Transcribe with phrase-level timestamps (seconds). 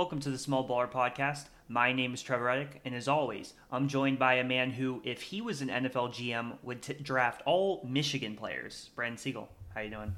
[0.00, 1.48] Welcome to the Small Baller Podcast.
[1.68, 5.20] My name is Trevor Reddick, and as always, I'm joined by a man who, if
[5.20, 8.88] he was an NFL GM, would t- draft all Michigan players.
[8.96, 10.16] Brandon Siegel, how you doing?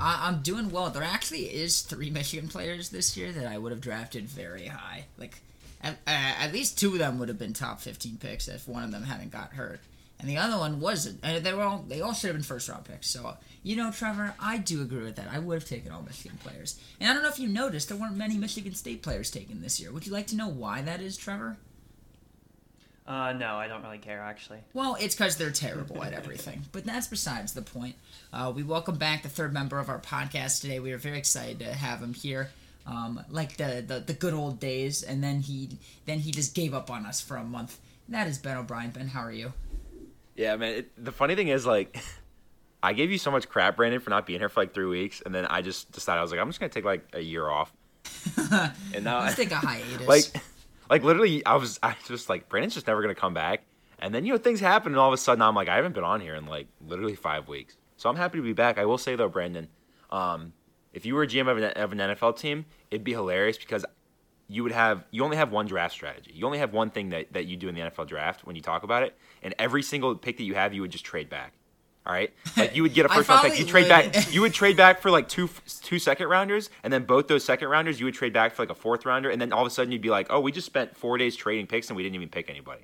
[0.00, 0.90] I'm doing well.
[0.90, 5.04] There actually is three Michigan players this year that I would have drafted very high.
[5.16, 5.40] Like,
[5.84, 8.82] at, uh, at least two of them would have been top 15 picks if one
[8.82, 9.78] of them hadn't got hurt,
[10.20, 11.20] and the other one wasn't.
[11.22, 13.08] And they were all they all should have been first round picks.
[13.08, 15.28] So you know, Trevor, I do agree with that.
[15.30, 16.80] I would have taken all Michigan players.
[16.98, 19.78] And I don't know if you noticed, there weren't many Michigan State players taken this
[19.78, 19.92] year.
[19.92, 21.58] Would you like to know why that is, Trevor?
[23.06, 24.60] Uh, no, I don't really care actually.
[24.72, 26.62] Well, it's because they're terrible at everything.
[26.70, 27.96] But that's besides the point.
[28.32, 30.78] Uh, we welcome back the third member of our podcast today.
[30.78, 32.50] We are very excited to have him here.
[32.86, 35.70] Um, like the, the the good old days, and then he
[36.06, 37.78] then he just gave up on us for a month.
[38.08, 38.90] That is Ben O'Brien.
[38.90, 39.52] Ben, how are you?
[40.36, 40.74] Yeah, man.
[40.74, 41.98] It, the funny thing is, like,
[42.82, 45.22] I gave you so much crap, Brandon, for not being here for like three weeks,
[45.24, 47.48] and then I just decided I was like, I'm just gonna take like a year
[47.48, 47.72] off.
[48.94, 50.06] and now, Let's take a hiatus.
[50.06, 50.24] like,
[50.88, 53.64] like literally, I was, I was just like, Brandon's just never gonna come back.
[53.98, 55.94] And then you know things happen, and all of a sudden I'm like, I haven't
[55.94, 57.76] been on here in like literally five weeks.
[57.96, 58.78] So I'm happy to be back.
[58.78, 59.68] I will say though, Brandon,
[60.10, 60.54] um,
[60.94, 63.84] if you were a GM of an, of an NFL team, it'd be hilarious because
[64.50, 66.32] you would have you only have one draft strategy.
[66.34, 68.62] You only have one thing that, that you do in the NFL draft when you
[68.62, 71.52] talk about it, and every single pick that you have, you would just trade back.
[72.04, 73.58] All right, like you would get a first round pick.
[73.58, 74.12] You trade would.
[74.12, 74.34] back.
[74.34, 75.48] You would trade back for like two
[75.82, 78.70] two second rounders, and then both those second rounders, you would trade back for like
[78.70, 80.66] a fourth rounder, and then all of a sudden you'd be like, oh, we just
[80.66, 82.82] spent four days trading picks and we didn't even pick anybody.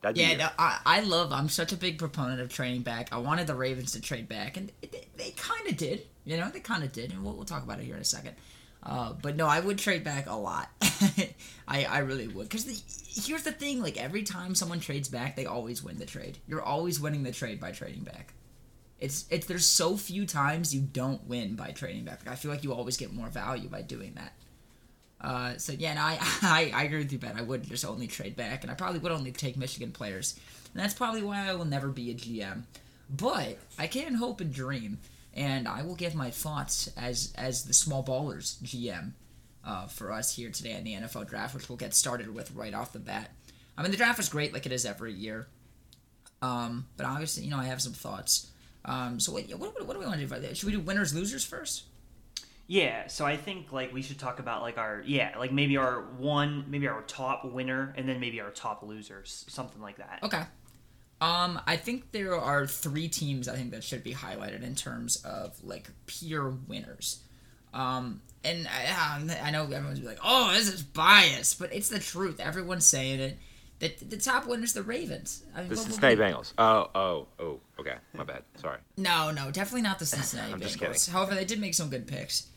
[0.00, 1.32] That'd yeah, no, I, I love.
[1.32, 3.08] I'm such a big proponent of trading back.
[3.10, 6.06] I wanted the Ravens to trade back, and they, they kind of did.
[6.24, 8.04] You know, they kind of did, and we'll, we'll talk about it here in a
[8.04, 8.36] second.
[8.88, 10.70] Uh, but no, I would trade back a lot.
[11.68, 12.64] I I really would, because
[13.26, 16.38] here's the thing: like every time someone trades back, they always win the trade.
[16.48, 18.32] You're always winning the trade by trading back.
[18.98, 22.20] It's it's there's so few times you don't win by trading back.
[22.24, 24.32] Like, I feel like you always get more value by doing that.
[25.20, 27.36] Uh, so yeah, and I, I I agree with you, Ben.
[27.36, 30.34] I would just only trade back, and I probably would only take Michigan players,
[30.72, 32.62] and that's probably why I will never be a GM.
[33.10, 34.98] But I can hope and dream,
[35.38, 39.12] and I will give my thoughts as as the small ballers GM
[39.64, 42.74] uh, for us here today in the NFL draft, which we'll get started with right
[42.74, 43.30] off the bat.
[43.76, 45.46] I mean, the draft is great, like it is every year.
[46.42, 48.50] Um, but obviously, you know, I have some thoughts.
[48.84, 50.54] Um, so what, what, what do we want to do?
[50.54, 51.84] Should we do winners losers first?
[52.66, 56.02] Yeah, so I think like we should talk about like our yeah, like maybe our
[56.18, 60.18] one, maybe our top winner, and then maybe our top losers, something like that.
[60.24, 60.42] Okay.
[61.20, 65.16] Um, I think there are three teams I think that should be highlighted in terms
[65.24, 67.20] of like pure winners.
[67.74, 72.40] Um, and I, I know everyone's like, "Oh, this is biased," but it's the truth.
[72.40, 73.38] Everyone's saying it.
[73.80, 75.44] The, the top winner's the Ravens.
[75.54, 76.52] I mean, The Cincinnati Bengals.
[76.58, 77.60] Oh, oh, oh.
[77.78, 78.42] Okay, my bad.
[78.56, 78.78] Sorry.
[78.96, 81.04] No, no, definitely not the Cincinnati I'm just Bengals.
[81.06, 81.12] kidding.
[81.14, 82.48] However, they did make some good picks.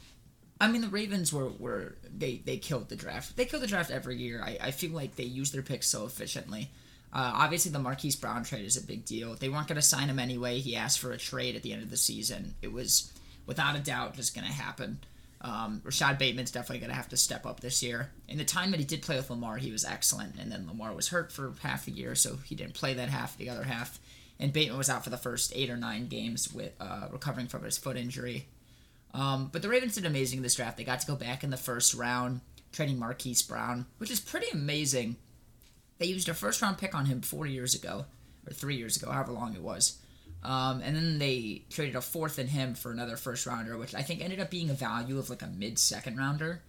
[0.60, 3.36] I mean, the Ravens were, were they they killed the draft.
[3.38, 4.42] They kill the draft every year.
[4.44, 6.70] I, I feel like they use their picks so efficiently.
[7.14, 9.36] Uh, obviously, the Marquise Brown trade is a big deal.
[9.36, 10.60] They weren't going to sign him anyway.
[10.60, 12.56] He asked for a trade at the end of the season.
[12.62, 13.12] It was
[13.46, 15.00] without a doubt just going to happen.
[15.42, 18.12] Um, Rashad Bateman's definitely going to have to step up this year.
[18.30, 20.94] In the time that he did play with Lamar, he was excellent, and then Lamar
[20.94, 23.38] was hurt for half the year, so he didn't play that half.
[23.38, 24.00] The other half,
[24.40, 27.64] and Bateman was out for the first eight or nine games with uh, recovering from
[27.64, 28.48] his foot injury.
[29.14, 30.78] Um, but the Ravens did amazing in this draft.
[30.78, 34.48] They got to go back in the first round, trading Marquise Brown, which is pretty
[34.54, 35.18] amazing.
[36.02, 38.06] They used a first round pick on him four years ago,
[38.48, 40.00] or three years ago, however long it was.
[40.42, 44.02] Um, and then they traded a fourth in him for another first rounder, which I
[44.02, 46.64] think ended up being a value of like a mid second rounder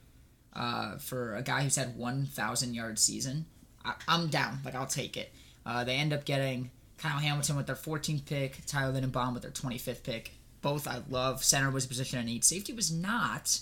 [0.52, 3.46] uh, for a guy who's had 1,000 yard season.
[3.82, 4.58] I, I'm down.
[4.66, 5.32] Like, I'll take it.
[5.64, 9.50] Uh, they end up getting Kyle Hamilton with their 14th pick, Tyler Linderbaum with their
[9.50, 10.32] 25th pick.
[10.60, 11.42] Both I love.
[11.42, 12.44] Center was a position I need.
[12.44, 13.60] Safety was not.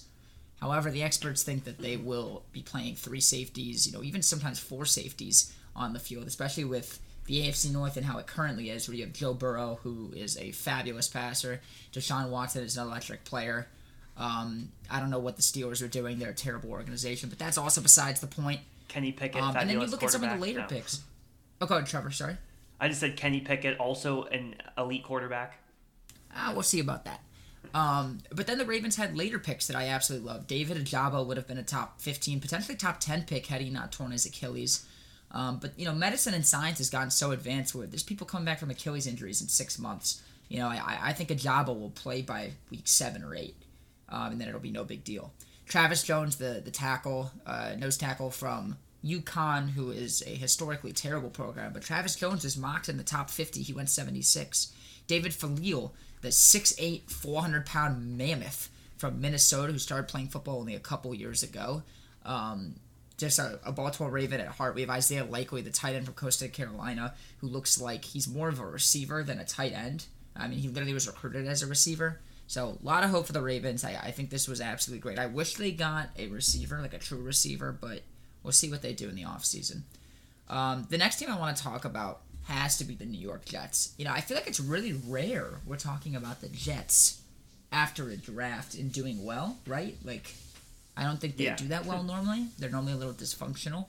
[0.61, 4.59] However, the experts think that they will be playing three safeties, you know, even sometimes
[4.59, 8.89] four safeties on the field, especially with the AFC North and how it currently is,
[8.89, 11.61] where you have Joe Burrow, who is a fabulous passer,
[11.93, 13.69] Deshaun Watson is an electric player.
[14.17, 17.57] Um, I don't know what the Steelers are doing; they're a terrible organization, but that's
[17.57, 18.61] also besides the point.
[18.89, 20.67] Kenny Pickett, Um, and then you look at some of the later No.
[20.67, 21.01] picks.
[21.61, 22.11] Oh, go ahead, Trevor.
[22.11, 22.37] Sorry.
[22.81, 25.59] I just said Kenny Pickett, also an elite quarterback.
[26.35, 27.21] Ah, we'll see about that.
[27.75, 30.47] Um, but then the Ravens had later picks that I absolutely love.
[30.47, 33.93] David Ojabo would have been a top 15, potentially top 10 pick had he not
[33.93, 34.87] torn his Achilles.
[35.33, 38.45] Um, but, you know, medicine and science has gotten so advanced where there's people coming
[38.45, 40.23] back from Achilles injuries in six months.
[40.49, 43.55] You know, I, I think Ojabo will play by week seven or eight,
[44.09, 45.33] um, and then it'll be no big deal.
[45.67, 51.31] Travis Jones, the, the tackle, uh, nose tackle from UConn, who is a historically terrible
[51.31, 53.63] program, but Travis Jones is mocked in the top 50.
[53.63, 54.73] He went 76.
[55.07, 55.93] David Faalele,
[56.23, 61.43] the 6'8", 400 pound mammoth from Minnesota who started playing football only a couple years
[61.43, 61.83] ago.
[62.25, 62.75] Um,
[63.21, 64.75] just a, a, Baltimore Raven at heart.
[64.75, 68.49] We have Isaiah Likely, the tight end from Coastal Carolina, who looks like he's more
[68.49, 70.07] of a receiver than a tight end.
[70.35, 72.21] I mean, he literally was recruited as a receiver.
[72.47, 73.85] So a lot of hope for the Ravens.
[73.85, 75.19] I, I think this was absolutely great.
[75.19, 78.03] I wish they got a receiver, like a true receiver, but
[78.43, 79.83] we'll see what they do in the offseason.
[80.49, 83.45] Um, the next team I want to talk about has to be the New York
[83.45, 83.95] Jets.
[83.99, 87.21] You know, I feel like it's really rare we're talking about the Jets
[87.71, 89.97] after a draft and doing well, right?
[90.05, 90.35] Like,
[90.97, 91.57] I don't think they yeah.
[91.57, 92.47] do that well normally.
[92.59, 93.87] They're normally a little dysfunctional.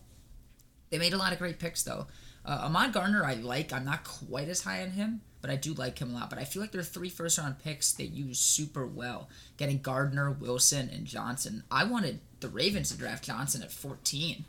[0.90, 2.08] They made a lot of great picks, though.
[2.46, 3.72] Uh, Ahmad Gardner, I like.
[3.72, 6.30] I'm not quite as high on him, but I do like him a lot.
[6.30, 9.30] But I feel like their three first round picks they use super well.
[9.58, 11.64] Getting Gardner, Wilson, and Johnson.
[11.70, 14.46] I wanted the Ravens to draft Johnson at 14.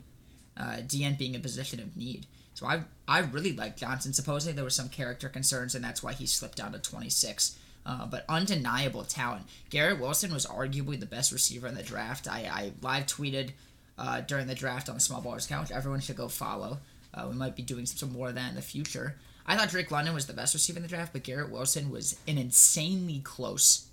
[0.55, 2.27] Uh, DN being a position of need.
[2.53, 4.13] So I I really like Johnson.
[4.13, 7.57] Supposedly there were some character concerns, and that's why he slipped down to 26.
[7.85, 9.43] Uh, but undeniable talent.
[9.69, 12.29] Garrett Wilson was arguably the best receiver in the draft.
[12.29, 13.51] I, I live tweeted
[13.97, 16.79] uh, during the draft on the Small Ballers account, which everyone should go follow.
[17.13, 19.15] Uh, we might be doing some, some more of that in the future.
[19.45, 22.17] I thought Drake London was the best receiver in the draft, but Garrett Wilson was
[22.27, 23.87] an insanely close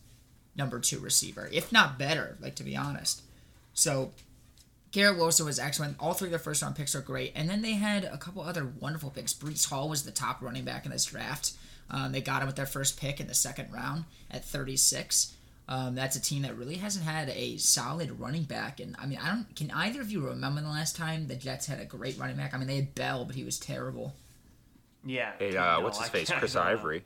[0.56, 3.22] number two receiver, if not better, like to be honest.
[3.74, 4.12] So
[4.92, 5.96] Garrett Wilson was excellent.
[6.00, 7.32] All three of their first round picks are great.
[7.34, 9.32] And then they had a couple other wonderful picks.
[9.32, 11.52] Breece Hall was the top running back in this draft.
[11.90, 15.34] Um, they got him with their first pick in the second round at 36.
[15.68, 18.80] Um, that's a team that really hasn't had a solid running back.
[18.80, 19.54] And I mean, I don't.
[19.54, 22.54] Can either of you remember the last time the Jets had a great running back?
[22.54, 24.14] I mean, they had Bell, but he was terrible.
[25.04, 25.32] Yeah.
[25.38, 26.30] Hey, uh, no, what's his I face?
[26.30, 27.04] Chris Ivory.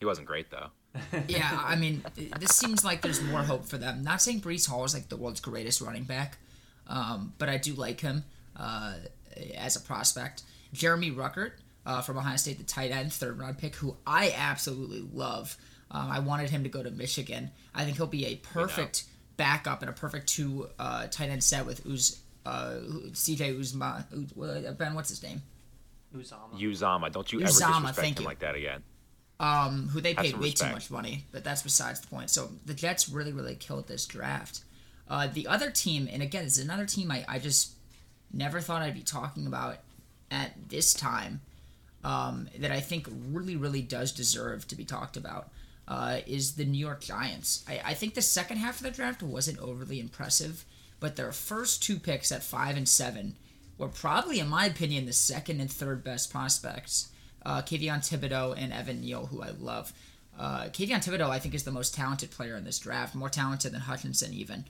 [0.00, 0.68] He wasn't great though.
[1.28, 2.02] yeah, I mean,
[2.40, 4.02] this seems like there's more hope for them.
[4.02, 6.38] Not saying Breece Hall is like the world's greatest running back,
[6.88, 8.24] um, but I do like him
[8.56, 8.94] uh,
[9.54, 10.42] as a prospect.
[10.72, 11.52] Jeremy Ruckert
[11.86, 15.56] uh, from Ohio State, the tight end, third round pick, who I absolutely love.
[15.90, 17.50] Um, I wanted him to go to Michigan.
[17.74, 19.04] I think he'll be a perfect
[19.36, 22.76] backup and a perfect two uh, tight end set with Uz, uh,
[23.12, 24.04] CJ Uzomah.
[24.12, 25.42] Uz, ben, what's his name?
[26.14, 26.58] Uzomah.
[26.58, 27.12] Uzomah.
[27.12, 28.28] Don't you Uzomah, ever disrespect him you.
[28.28, 28.82] like that again.
[29.38, 30.70] Um, who they paid way respect.
[30.70, 32.28] too much money, but that's besides the point.
[32.28, 34.60] So the Jets really, really killed this draft.
[35.08, 37.72] Uh, the other team, and again, it's another team I, I just
[38.32, 39.78] never thought I'd be talking about
[40.30, 41.40] at this time
[42.04, 45.50] um, that I think really, really does deserve to be talked about
[45.86, 47.64] uh, is the New York Giants.
[47.68, 50.64] I, I think the second half of the draft wasn't overly impressive,
[51.00, 53.34] but their first two picks at five and seven
[53.76, 57.10] were probably, in my opinion, the second and third best prospects.
[57.44, 59.92] Uh, Kayvon Thibodeaux and Evan Neal, who I love.
[60.38, 63.72] Uh, Kayvon Thibodeaux, I think, is the most talented player in this draft, more talented
[63.72, 64.66] than Hutchinson even.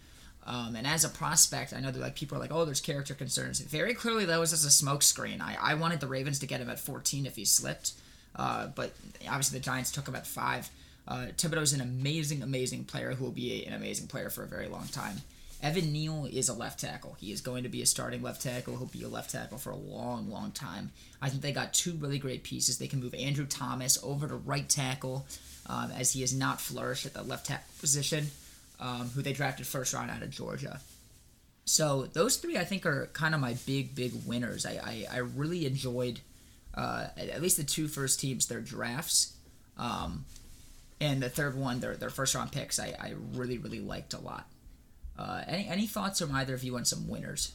[0.51, 3.15] Um, and as a prospect, I know that like people are like, oh, there's character
[3.15, 3.61] concerns.
[3.61, 5.41] Very clearly, that was just a smokescreen.
[5.41, 7.93] I, I wanted the Ravens to get him at 14 if he slipped,
[8.35, 8.93] uh, but
[9.29, 10.69] obviously the Giants took him at five.
[11.07, 14.67] Uh, Thibodeaux's an amazing, amazing player who will be an amazing player for a very
[14.67, 15.19] long time.
[15.63, 17.17] Evan Neal is a left tackle.
[17.21, 18.77] He is going to be a starting left tackle.
[18.77, 20.91] He'll be a left tackle for a long, long time.
[21.23, 22.79] I think they got two really great pieces.
[22.79, 25.27] They can move Andrew Thomas over to right tackle,
[25.67, 28.31] um, as he has not flourished at the left tackle position
[28.81, 30.81] um, who they drafted first round out of Georgia.
[31.65, 34.67] So those three, I think, are kind of my big, big winners.
[34.67, 36.21] I, I, I really enjoyed
[36.75, 39.35] uh, at least the two first teams, their drafts,
[39.77, 40.25] um,
[41.01, 42.79] and the third one, their their first round picks.
[42.79, 44.47] I, I really, really liked a lot.
[45.19, 47.53] Uh, any any thoughts from either of you on some winners?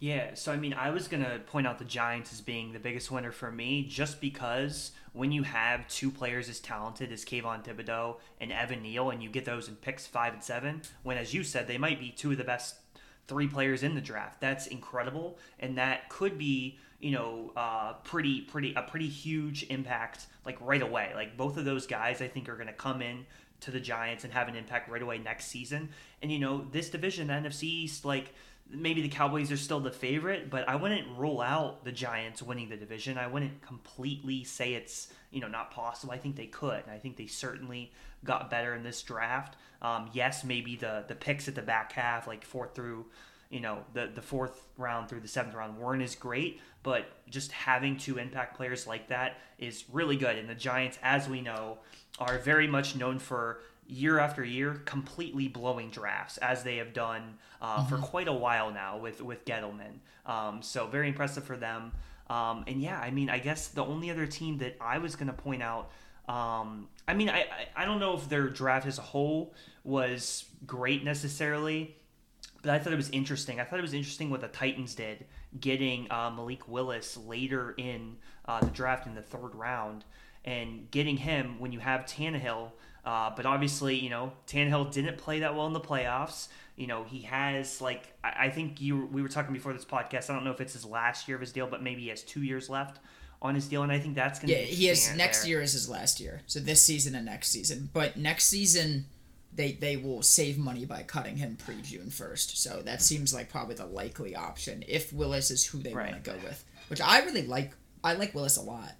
[0.00, 3.10] Yeah, so I mean, I was gonna point out the Giants as being the biggest
[3.10, 8.16] winner for me, just because when you have two players as talented as Kayvon Thibodeaux
[8.40, 11.42] and Evan Neal, and you get those in picks five and seven, when as you
[11.42, 12.76] said, they might be two of the best
[13.26, 14.40] three players in the draft.
[14.40, 20.26] That's incredible, and that could be you know uh, pretty pretty a pretty huge impact
[20.46, 21.10] like right away.
[21.16, 23.26] Like both of those guys, I think are gonna come in
[23.60, 25.88] to the Giants and have an impact right away next season.
[26.22, 28.32] And you know this division, the NFC East, like
[28.70, 32.68] maybe the Cowboys are still the favorite, but I wouldn't rule out the Giants winning
[32.68, 33.18] the division.
[33.18, 36.12] I wouldn't completely say it's you know not possible.
[36.12, 36.82] I think they could.
[36.90, 37.92] I think they certainly
[38.24, 39.56] got better in this draft.
[39.80, 43.06] Um, yes, maybe the the picks at the back half, like fourth through
[43.50, 47.52] you know the the fourth round through the seventh round weren't as great, but just
[47.52, 50.36] having two impact players like that is really good.
[50.36, 51.78] And the Giants, as we know,
[52.18, 57.38] are very much known for year after year completely blowing drafts as they have done
[57.60, 57.88] uh, mm-hmm.
[57.88, 59.98] for quite a while now with with Gettleman.
[60.26, 61.92] Um, so very impressive for them.
[62.28, 65.28] Um, and yeah, I mean, I guess the only other team that I was going
[65.28, 65.90] to point out.
[66.28, 71.02] Um, I mean, I, I don't know if their draft as a whole was great
[71.02, 71.96] necessarily,
[72.60, 73.60] but I thought it was interesting.
[73.60, 75.24] I thought it was interesting what the Titans did,
[75.58, 80.04] getting uh, Malik Willis later in uh, the draft in the third round,
[80.44, 82.72] and getting him when you have Tannehill
[83.04, 86.48] uh, but obviously, you know, Tannehill didn't play that well in the playoffs.
[86.76, 90.30] You know, he has like I I think you we were talking before this podcast.
[90.30, 92.22] I don't know if it's his last year of his deal, but maybe he has
[92.22, 92.98] two years left
[93.40, 94.52] on his deal, and I think that's gonna.
[94.52, 95.48] Yeah, be he has next there.
[95.50, 96.42] year is his last year.
[96.46, 97.88] So this season and next season.
[97.92, 99.06] But next season
[99.52, 102.62] they they will save money by cutting him pre June first.
[102.62, 106.12] So that seems like probably the likely option if Willis is who they Right.
[106.12, 106.64] want to go with.
[106.88, 107.72] Which I really like
[108.04, 108.92] I like Willis a lot.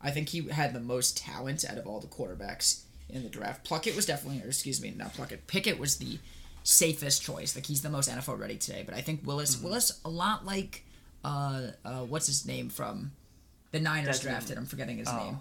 [0.00, 3.64] I think he had the most talent out of all the quarterbacks in the draft.
[3.64, 5.46] Pluckett was definitely or excuse me, not Pluckett.
[5.46, 6.18] Pickett was the
[6.62, 7.54] safest choice.
[7.56, 8.82] Like he's the most NFL ready today.
[8.84, 9.64] But I think Willis Mm-hmm.
[9.64, 10.84] Willis a lot like
[11.24, 13.12] uh uh what's his name from
[13.72, 14.58] the Niners Desmond- drafted.
[14.58, 15.16] I'm forgetting his Oh.
[15.24, 15.38] name.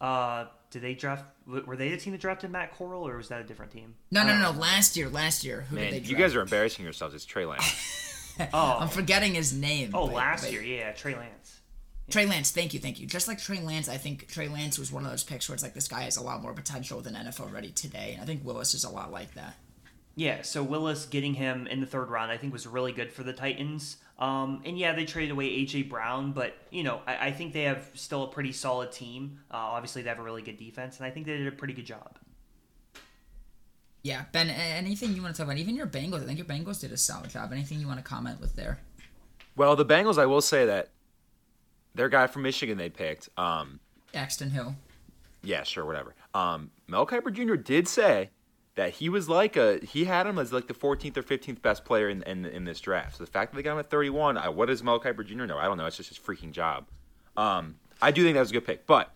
[0.00, 1.24] Uh, did they draft?
[1.46, 3.94] Were they the team that drafted Matt Corral, or was that a different team?
[4.10, 4.58] No, no, no, no.
[4.58, 5.64] Last year, last year.
[5.70, 7.14] Who Man, did they you guys are embarrassing yourselves.
[7.14, 7.98] It's Trey Lance.
[8.54, 9.90] Oh, I'm forgetting his name.
[9.92, 11.60] oh, but- last but- year, yeah, Trey Lance.
[12.10, 12.50] Trey Lance.
[12.50, 13.06] Thank you, thank you.
[13.06, 15.62] Just like Trey Lance, I think Trey Lance was one of those picks where it's
[15.62, 18.44] like this guy has a lot more potential than NFL ready today, and I think
[18.44, 19.54] Willis is a lot like that.
[20.14, 23.22] Yeah, so Willis getting him in the third round, I think, was really good for
[23.22, 23.96] the Titans.
[24.18, 27.62] Um, and yeah, they traded away AJ Brown, but you know, I, I think they
[27.62, 29.40] have still a pretty solid team.
[29.50, 31.72] Uh, obviously, they have a really good defense, and I think they did a pretty
[31.72, 32.18] good job.
[34.02, 34.50] Yeah, Ben.
[34.50, 35.58] Anything you want to talk about?
[35.58, 36.22] Even your Bengals.
[36.22, 37.52] I think your Bengals did a solid job.
[37.52, 38.80] Anything you want to comment with there?
[39.56, 40.90] well, the Bengals, I will say that
[41.94, 43.28] their guy from Michigan they picked.
[43.36, 43.80] Um,
[44.14, 44.74] Axton Hill.
[45.42, 46.14] yeah, sure, whatever.
[46.34, 47.54] Um, Mel Kiper Jr.
[47.54, 48.30] did say
[48.74, 51.84] that he was like a he had him as like the 14th or 15th best
[51.84, 53.16] player in in, in this draft.
[53.16, 55.44] So the fact that they got him at 31, I, what does Mel Kiper Jr.
[55.46, 55.58] know?
[55.58, 55.86] I don't know.
[55.86, 56.86] It's just his freaking job.
[57.36, 59.10] Um, I do think that was a good pick, but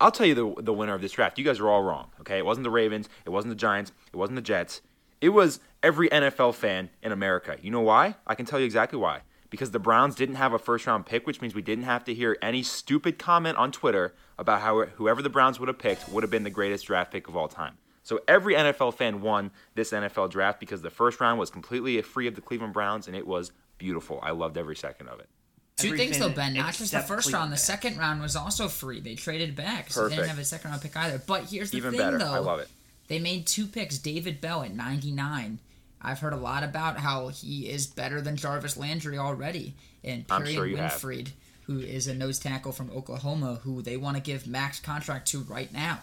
[0.00, 1.38] I'll tell you the the winner of this draft.
[1.38, 2.10] You guys are all wrong.
[2.20, 4.80] Okay, it wasn't the Ravens, it wasn't the Giants, it wasn't the Jets.
[5.20, 7.56] It was every NFL fan in America.
[7.60, 8.14] You know why?
[8.26, 9.20] I can tell you exactly why.
[9.50, 12.14] Because the Browns didn't have a first round pick, which means we didn't have to
[12.14, 16.22] hear any stupid comment on Twitter about how whoever the Browns would have picked would
[16.22, 17.76] have been the greatest draft pick of all time.
[18.02, 22.26] So every NFL fan won this NFL draft because the first round was completely free
[22.26, 24.20] of the Cleveland Browns and it was beautiful.
[24.22, 25.28] I loved every second of it.
[25.76, 26.54] Two Every things though, Ben.
[26.54, 27.52] Not just the first Cleveland round.
[27.52, 27.62] The fans.
[27.62, 29.00] second round was also free.
[29.00, 31.22] They traded back, so they didn't have a second round pick either.
[31.26, 32.18] But here's the Even thing, better.
[32.18, 32.32] though.
[32.32, 32.68] I love it.
[33.08, 33.98] They made two picks.
[33.98, 35.58] David Bell at 99.
[36.02, 39.74] I've heard a lot about how he is better than Jarvis Landry already.
[40.02, 40.92] And Perry sure you have.
[40.92, 41.28] Winfrey,
[41.64, 45.40] who is a nose tackle from Oklahoma, who they want to give max contract to
[45.40, 46.00] right now.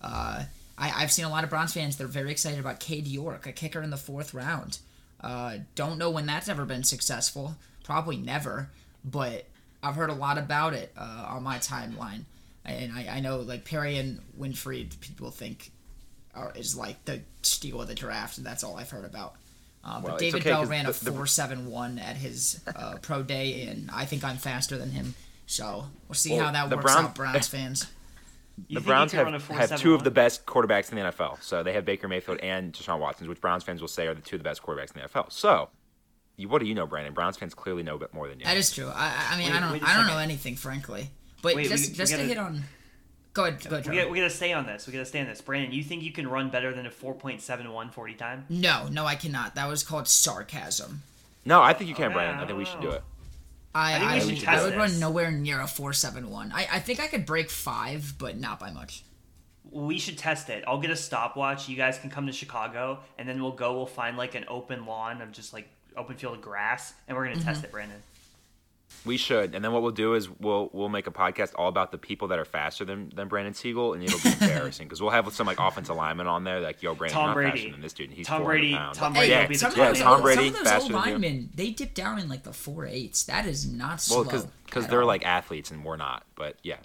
[0.00, 0.44] Uh,
[0.78, 1.96] I, I've seen a lot of Browns fans.
[1.96, 4.78] They're very excited about Cade York, a kicker in the fourth round.
[5.20, 7.56] Uh, don't know when that's ever been successful.
[7.84, 8.70] Probably never.
[9.04, 9.46] But
[9.82, 12.22] I've heard a lot about it uh, on my timeline.
[12.64, 15.70] And I, I know, like, Perry and Winfried, people think
[16.36, 19.34] are, is like the steal of the draft, and that's all I've heard about.
[19.84, 21.98] Uh, Well, but it's David okay Bell 'cause ran a the- the- four seven one
[21.98, 25.14] at his uh, pro day, and I think I'm faster than him.
[25.46, 27.86] So we'll see Well, how that works Brown- out, Browns fans.
[28.70, 31.42] The Browns you could run have, have two of the best quarterbacks in the NFL.
[31.42, 34.22] So they have Baker Mayfield and Deshaun Watson, which Browns fans will say are the
[34.22, 35.30] two of the best quarterbacks in the NFL.
[35.30, 35.68] So,
[36.38, 37.12] you, what do you know, Brandon?
[37.12, 38.46] Browns fans clearly know a bit more than you.
[38.46, 38.88] That is true.
[38.88, 41.10] I, I mean, Wait- I don't, wait a I don't know anything, frankly.
[41.42, 42.64] But Wait, just, we- we just to gotta- hit on.
[43.36, 43.86] Go ahead, go ahead.
[43.86, 44.00] We Trevor.
[44.02, 44.86] got, we got to stay on this.
[44.86, 45.42] We got to stay on this.
[45.42, 48.46] Brandon, you think you can run better than a 4.71 40 time?
[48.48, 49.54] No, no, I cannot.
[49.56, 51.02] That was called sarcasm.
[51.44, 52.38] no, I think you can, Okay, Brandon.
[52.40, 53.02] I I think we should do it.
[53.74, 55.92] I, I think we I, should would- test I would run nowhere near a four
[55.92, 56.50] seven one.
[56.50, 59.04] I, I think I could break five, but not by much.
[59.70, 60.64] We should test it.
[60.66, 61.68] I'll get a stopwatch.
[61.68, 63.74] You guys can come to Chicago, and then we'll go.
[63.76, 67.24] We'll find like an open lawn of just like open field of grass, and we're
[67.24, 67.44] gonna Mm-hmm.
[67.48, 68.00] test it, Brandon.
[69.04, 71.92] We should, and then what we'll do is we'll we'll make a podcast all about
[71.92, 75.10] the people that are faster than, than Brandon Siegel, and it'll be embarrassing because we'll
[75.12, 77.50] have some like offensive linemen on there, like yo, Brandon, Tom not Brady.
[77.52, 78.08] faster than this dude.
[78.08, 78.98] and He's Tom Brady- pounds.
[78.98, 80.54] Tom Brady yeah, will be the some of yeah, those, Tom old- Brady some of
[80.64, 83.24] those faster old linemen, they dip down in like the four eights.
[83.24, 84.22] That is not slow.
[84.22, 85.06] Well, because at they're all.
[85.06, 86.24] like athletes and we're not.
[86.34, 86.82] But yes,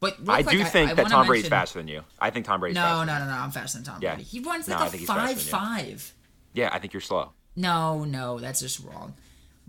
[0.00, 2.02] But I quick, do think I that wanna Tom Brady's mention- faster than you.
[2.20, 3.06] I think Tom Brady's No, faster.
[3.06, 3.40] no, than no, no.
[3.40, 4.14] I'm faster than Tom Yeah.
[4.16, 4.28] Brady.
[4.28, 6.12] He runs like I a think he's five five.
[6.52, 7.32] Yeah, I think you're slow.
[7.56, 9.14] No, no, that's just wrong.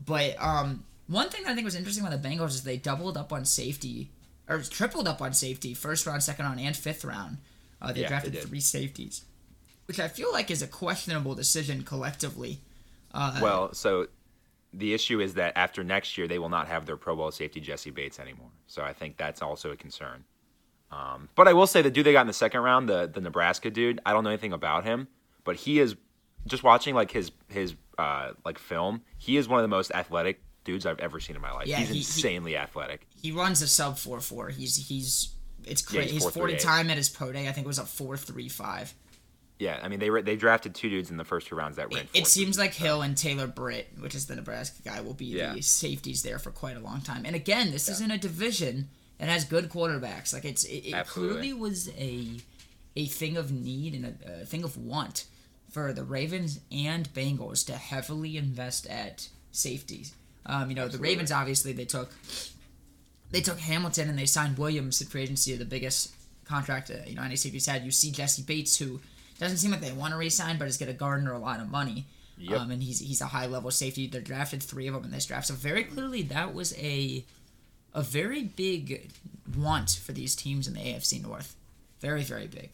[0.06, 3.18] But um, one thing that I think was interesting about the Bengals is they doubled
[3.18, 4.12] up on safety,
[4.48, 7.38] or tripled up on safety, first round, second round, and fifth round.
[7.82, 8.44] Uh, they Yeah, drafted did.
[8.44, 9.26] three safeties,
[9.88, 12.62] which I feel like is a questionable decision collectively.
[13.14, 14.08] Uh, Well, so
[14.74, 17.60] the issue is that after next year, they will not have their Pro Bowl safety
[17.60, 18.50] Jessie Bates anymore.
[18.68, 20.24] So I think that's also a concern.
[20.92, 23.20] Um, but I will say the dude they got in the second round, the the
[23.22, 25.08] Nebraska dude, I don't know anything about him,
[25.44, 25.96] but he is
[26.48, 29.02] just watching like his his uh, like film.
[29.18, 31.68] He is one of the most athletic dudes I've ever seen in my life.
[31.68, 33.08] Yeah, he's he- he- insanely athletic.
[33.22, 34.50] he runs a sub four four.
[34.50, 35.30] He's he's
[35.66, 36.14] it's Yeah, crazy.
[36.16, 38.50] he's His forty time at his pro day, I think, it was a four three
[38.50, 38.94] five.
[39.60, 41.94] Yeah, I mean they were, they drafted two dudes in the first two rounds that
[41.94, 42.04] ran.
[42.14, 45.14] It, it seems like so- Hill and Taylor Britt, which is the Nebraska guy, will
[45.14, 45.54] be Yeah.
[45.54, 47.24] the safeties there for quite a long time.
[47.26, 48.90] And again, this is in a division
[49.20, 50.34] that has good quarterbacks.
[50.34, 52.28] Like it's it, it clearly was a
[52.96, 55.26] a thing of need and a, a thing of want
[55.72, 60.14] for the Ravens and Bengals to heavily invest at safeties.
[60.46, 61.10] Um, you know, Absolutely.
[61.10, 62.12] the Ravens obviously they took
[63.32, 66.14] they took Hamilton and they signed Williams in free agency, the biggest
[66.46, 67.84] contract uh, you know any safety's had.
[67.84, 69.00] You see Jessie Bates, who
[69.40, 71.70] doesn't seem like they want to re-sign, but is going to garner a lot of
[71.70, 72.06] money.
[72.38, 72.60] Yep.
[72.60, 74.08] Um, and he's he's a high level safety.
[74.08, 77.24] They drafted three of them in this draft, so very clearly that was a
[77.94, 79.12] a very big
[79.56, 81.56] want for these teams in the AFC North.
[82.02, 82.72] Very very big.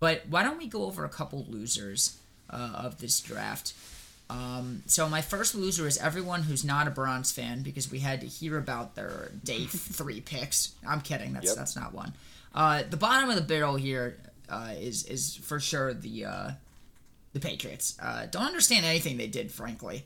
[0.00, 2.18] But why don't we go over a couple losers
[2.50, 3.72] uh, of this draft?
[4.30, 8.20] Um, so my first loser is everyone who's not a Browns fan because we had
[8.22, 10.72] to hear about their day three picks.
[10.88, 11.32] I'm kidding.
[11.34, 11.56] That's Yep.
[11.56, 12.14] that's not one.
[12.54, 14.16] Uh, the bottom of the barrel here
[14.48, 16.50] uh, is is for sure the uh,
[17.32, 17.96] the Patriots.
[18.00, 20.04] Uh, don't understand anything they did, frankly.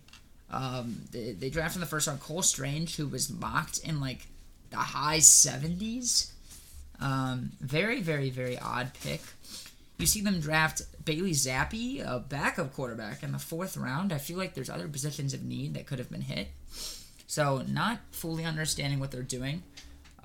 [0.50, 4.26] Um, they, they drafted in the first round Cole Strange, who was mocked in like
[4.70, 6.30] the high 70s.
[7.00, 9.20] Um, very, very, very odd pick.
[9.98, 14.12] You see them draft Bailey Zappe, a backup quarterback, in the fourth round.
[14.12, 16.48] I feel like there's other positions of need that could have been hit.
[17.26, 19.62] So, not fully understanding what they're doing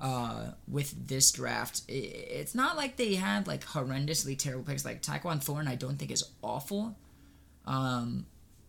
[0.00, 1.82] uh, with this draft.
[1.88, 4.84] It's not like they had like horrendously terrible picks.
[4.84, 6.96] Like Tyquan Thorne, I don't think is awful.
[7.66, 8.26] Um,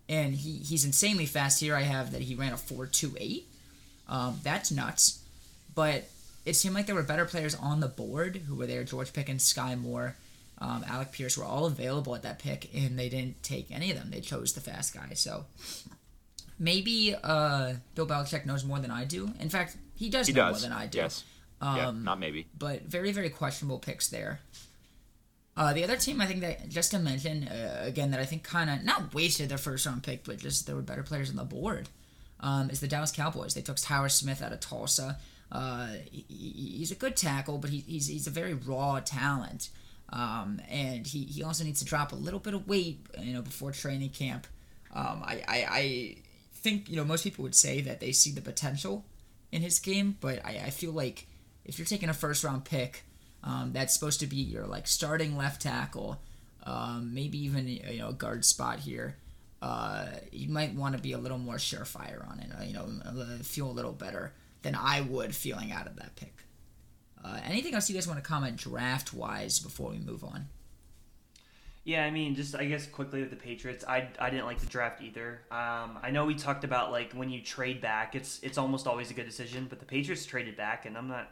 [0.08, 1.60] and he, he's insanely fast.
[1.60, 3.44] Here I have that he ran a 4.28.
[4.08, 5.24] Um, that's nuts.
[5.74, 6.06] But
[6.46, 8.84] it seemed like there were better players on the board who were there.
[8.84, 10.16] George Pickens, Skyy Moore,
[10.60, 13.98] um, Alec Pierce were all available at that pick, and they didn't take any of
[13.98, 14.10] them.
[14.12, 15.14] They chose the fast guy.
[15.14, 15.46] So
[16.60, 19.32] maybe uh, Bill Belichick knows more than I do.
[19.40, 20.62] In fact, he does He know does.
[20.62, 21.00] more than I do.
[21.00, 21.24] Yes.
[21.62, 21.92] Um, yeah.
[21.92, 22.48] Not maybe.
[22.58, 24.40] but very very questionable picks there.
[25.56, 28.44] Uh, the other team I think that just to mention uh, again that I think
[28.44, 31.36] kind of not wasted their first round pick, but just there were better players on
[31.36, 31.90] the board.
[32.40, 33.54] Um, is the Dallas Cowboys?
[33.54, 35.18] They took Tyler Smith out of Tulsa.
[35.52, 39.70] Uh, he, he- he's a good tackle, but he, he's he's a very raw talent,
[40.10, 43.42] um, and he, he also needs to drop a little bit of weight, you know,
[43.42, 44.48] before training camp.
[44.94, 46.16] Um, I, I I
[46.54, 49.06] think you know most people would say that they see the potential
[49.52, 51.28] in his game, but I, I feel like
[51.66, 53.04] if you're taking a first round pick,
[53.44, 56.22] um, that's supposed to be your like starting left tackle,
[56.66, 59.18] um, maybe even you know a guard spot here.
[59.62, 62.50] Uh, you might want to be a little more surefire on it.
[62.58, 66.16] Uh, you know, uh, feel a little better than I would feeling out of that
[66.18, 66.33] pick.
[67.24, 70.48] Uh, anything else you guys want to comment draft wise before we move on?
[71.86, 74.68] Yeah, I mean, just I guess quickly with the Patriots, I, I didn't like the
[74.68, 75.42] draft either.
[75.52, 79.12] Um, I know we talked about like when you trade back, it's it's almost always
[79.12, 81.30] a good decision, but the Patriots traded back, and I'm not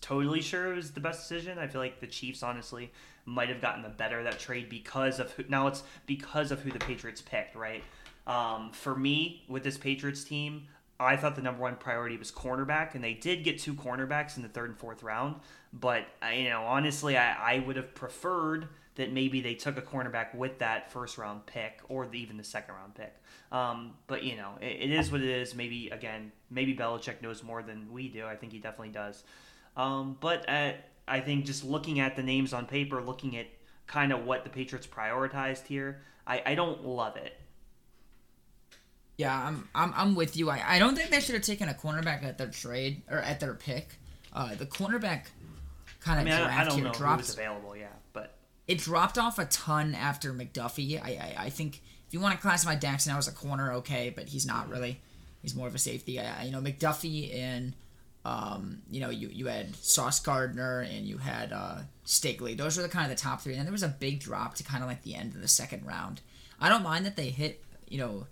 [0.00, 1.58] totally sure it was the best decision.
[1.58, 2.90] I feel like the Chiefs honestly
[3.24, 6.60] might have gotten the better of that trade because of who, now it's because of
[6.60, 7.84] who the Patriots picked, right?
[8.26, 10.66] Um, for me, with this Patriots team,
[11.00, 14.42] I thought the number one priority was cornerback, and they did get two cornerbacks in
[14.42, 15.36] the third and fourth round.
[15.72, 20.34] But you know, honestly, I, I would have preferred that maybe they took a cornerback
[20.34, 23.14] with that first round pick or the, even the second round pick.
[23.50, 25.54] Um, but you know, it, it is what it is.
[25.54, 28.26] Maybe again, maybe Belichick knows more than we do.
[28.26, 29.24] I think he definitely does.
[29.76, 30.72] Um, but uh,
[31.08, 33.46] I think just looking at the names on paper, looking at
[33.86, 37.38] kind of what the Patriots prioritized here, I, I don't love it.
[39.16, 40.50] Yeah, I'm I'm, I'm with you.
[40.50, 43.40] I, I don't think they should have taken a cornerback at their trade or at
[43.40, 43.96] their pick.
[44.32, 45.26] Uh, the cornerback
[46.00, 47.86] kind I of mean, I, draft I don't here know who dropped was available, yeah,
[48.12, 48.34] but
[48.66, 51.00] it dropped off a ton after McDuffie.
[51.02, 54.12] I, I, I think if you want to classify Daxton now as a corner, okay,
[54.14, 55.00] but he's not really.
[55.42, 56.18] He's more of a safety.
[56.18, 57.74] I, I- you know, McDuffie and
[58.24, 62.56] um, you know, you, you had Sauce Gardner and you had uh, Stingley.
[62.56, 63.52] Those were the kind of the top three.
[63.54, 65.48] And then there was a big drop to kind of like the end of the
[65.48, 66.20] second round.
[66.60, 68.26] I don't mind that they hit, you know,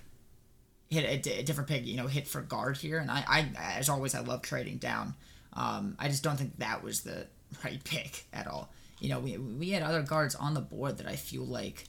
[0.90, 2.98] hit a, different pick, you know, hit for guard here.
[2.98, 5.14] And I, I, as always, I love trading down.
[5.52, 7.26] Um, I just don't think that was the
[7.64, 8.72] right pick at all.
[8.98, 11.84] You know, we, we had other guards on the board that I feel like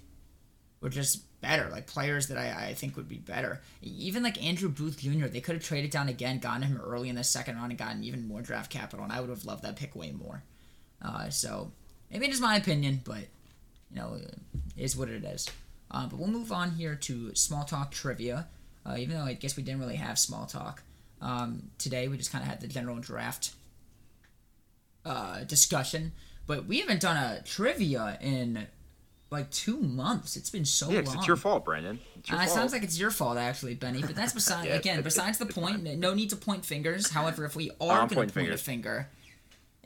[0.80, 3.62] were just better, like players that I, I think would be better.
[3.82, 7.16] Even like Andrew Booth Jr., they could have traded down again, gotten him early in
[7.16, 9.76] the second round, and gotten even more draft capital, and I would have loved that
[9.76, 10.44] pick way more.
[11.02, 11.72] Uh, so
[12.12, 13.26] maybe it is my opinion, but
[13.90, 14.18] you know,
[14.78, 15.50] is what it is.
[15.90, 18.48] Uh, but we'll move on here to small talk trivia.
[18.86, 20.82] Uh, even though I guess we didn't really have small talk
[21.22, 23.52] um, today, we just kind of had the general draft
[25.06, 26.12] uh, discussion.
[26.48, 28.68] But we haven't done a trivia in
[29.30, 30.36] like two months.
[30.36, 31.18] It's been so Yeah, 'cause long.
[31.20, 32.00] it's your fault, Brandon.
[32.18, 34.02] It's your Uh, it sounds like it's your fault, actually, Benny.
[34.02, 35.02] But that's beside Yeah, again.
[35.04, 36.00] Besides the point, fine.
[36.00, 37.12] no need to point fingers.
[37.12, 38.60] However, if we are going to point fingers.
[38.60, 39.08] a finger,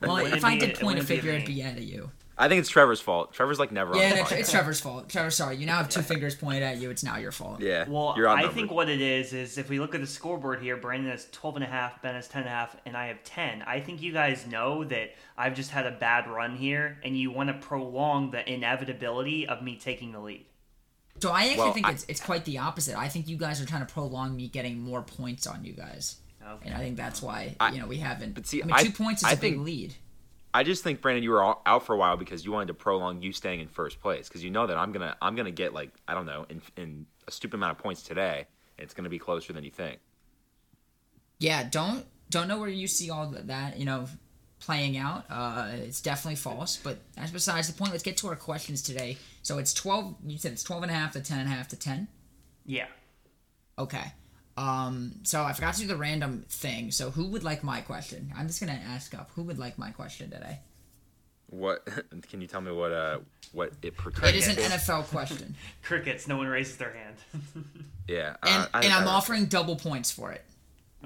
[0.00, 2.10] well, if I did point a wouldn't finger, it'd be at you.
[2.36, 3.32] I think it's Trevor's fault.
[3.32, 5.08] Trevor's like never on Yeah, the no, it's Trevor's fault.
[5.08, 5.56] Trevor, sorry.
[5.56, 6.90] You now have two fingers pointed at you.
[6.90, 7.60] It's now your fault.
[7.60, 7.84] Yeah.
[7.88, 10.76] Well, you're I think what it is is if we look at the scoreboard here,
[10.76, 13.22] Brandon has 12 and a half, Ben has 10 and a half, and I have
[13.22, 13.62] 10.
[13.62, 17.30] I think you guys know that I've just had a bad run here, and you
[17.30, 20.44] want to prolong the inevitability of me taking the lead.
[21.22, 22.98] So I actually Well, think I- it's it's quite the opposite.
[22.98, 26.16] I think you guys are trying to prolong me getting more points on you guys,
[26.44, 26.66] Okay.
[26.68, 28.34] and I think that's why I- you know we haven't.
[28.34, 29.94] but see, I mean, I- two points is I a big think- lead.
[30.56, 33.20] I just think Brandon, you were out for a while because you wanted to prolong
[33.20, 35.90] you staying in first place because you know that I'm gonna I'm gonna get like
[36.06, 38.46] I don't know in in a stupid amount of points today.
[38.78, 39.98] And it's gonna be closer than you think.
[41.40, 44.06] Yeah, don't don't know where you see all that you know
[44.60, 45.24] playing out.
[45.28, 47.90] Uh, it's definitely false, but that's besides the point.
[47.90, 49.18] Let's get to our questions today.
[49.42, 50.14] So it's twelve.
[50.24, 52.06] You said it's twelve and a half to ten and a half to ten.
[52.64, 52.86] Yeah.
[53.76, 54.12] Okay.
[54.56, 56.90] Um, so I forgot to do the random thing.
[56.92, 58.32] So who would like my question?
[58.36, 59.30] I'm just gonna ask up.
[59.34, 60.60] Who would like my question today?
[61.50, 61.86] What
[62.30, 63.18] can you tell me what uh
[63.52, 64.56] what it It pertains is an?
[64.56, 67.16] NFL question, Crickets, no one raises their hand.
[68.06, 68.36] Yeah.
[68.42, 70.44] and uh, I- and I'm I- offering double points for it.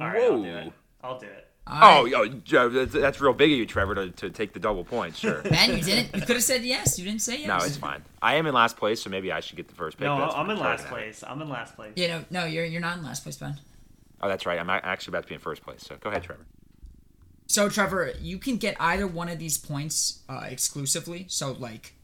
[0.00, 0.72] All right, I'll do it.
[1.02, 1.47] I'll do it.
[1.70, 4.85] Oh, yo, Joe, that's, that's real big of you, Trevor, to, to take the double
[4.85, 5.18] points.
[5.18, 5.42] Sure.
[5.50, 6.14] Ben, you didn't.
[6.14, 6.98] You could have said yes.
[6.98, 7.48] You didn't say yes.
[7.48, 8.02] no, it's fine.
[8.22, 10.07] I am in last place, so maybe I should get the first pick.
[10.07, 10.57] No, that's I'm fine.
[10.57, 11.24] in last can place.
[11.26, 11.92] I'm in last place.
[11.96, 13.59] You know, no, you're you're not in last place, Ben.
[14.20, 14.59] Oh, that's right.
[14.59, 15.83] I'm actually about to be in first place.
[15.83, 16.46] So go ahead, Trevor.
[17.46, 21.26] So Trevor, you can get either one of these points uh, exclusively.
[21.28, 21.94] So like,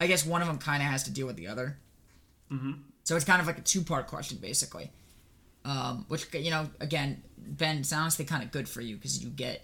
[0.00, 1.78] I guess one of them kind of has to deal with the other.
[2.52, 2.72] Mm-hmm.
[3.04, 4.92] So it's kind of like a two-part question, basically.
[5.64, 9.28] Um, which you know, again, Ben, it's honestly kind of good for you because you
[9.28, 9.62] get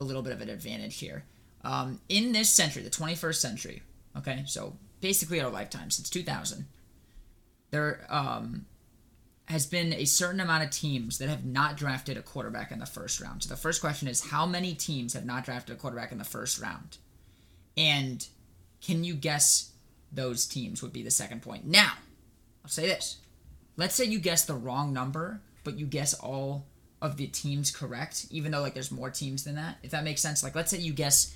[0.00, 1.24] a little bit of an advantage here.
[1.64, 3.82] Um, in this century, the 21st century,
[4.16, 6.66] okay, so basically our lifetime since 2000,
[7.72, 8.66] there um,
[9.46, 12.86] has been a certain amount of teams that have not drafted a quarterback in the
[12.86, 13.42] first round.
[13.42, 16.24] So the first question is how many teams have not drafted a quarterback in the
[16.24, 16.98] first round?
[17.76, 18.24] And
[18.80, 19.72] can you guess
[20.12, 21.66] those teams would be the second point.
[21.66, 21.92] Now,
[22.64, 23.18] I'll say this.
[23.76, 26.66] Let's say you guess the wrong number, but you guess all
[27.02, 29.78] of the teams correct, even though like there's more teams than that.
[29.82, 30.42] If that makes sense.
[30.42, 31.34] Like let's say you guess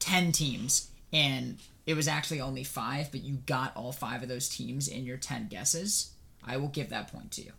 [0.00, 4.48] 10 teams and it was actually only 5, but you got all 5 of those
[4.48, 6.10] teams in your 10 guesses.
[6.44, 7.52] I will give that point to you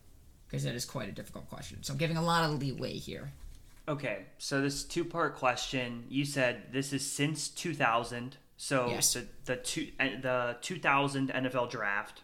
[0.48, 1.82] because that is quite a difficult question.
[1.84, 3.32] So I'm giving a lot of leeway here.
[3.90, 6.04] Okay, so this two part question.
[6.10, 8.36] You said this is since 2000.
[8.58, 9.14] So Yes.
[9.14, 12.24] the the two uh, the 2000 NFL draft.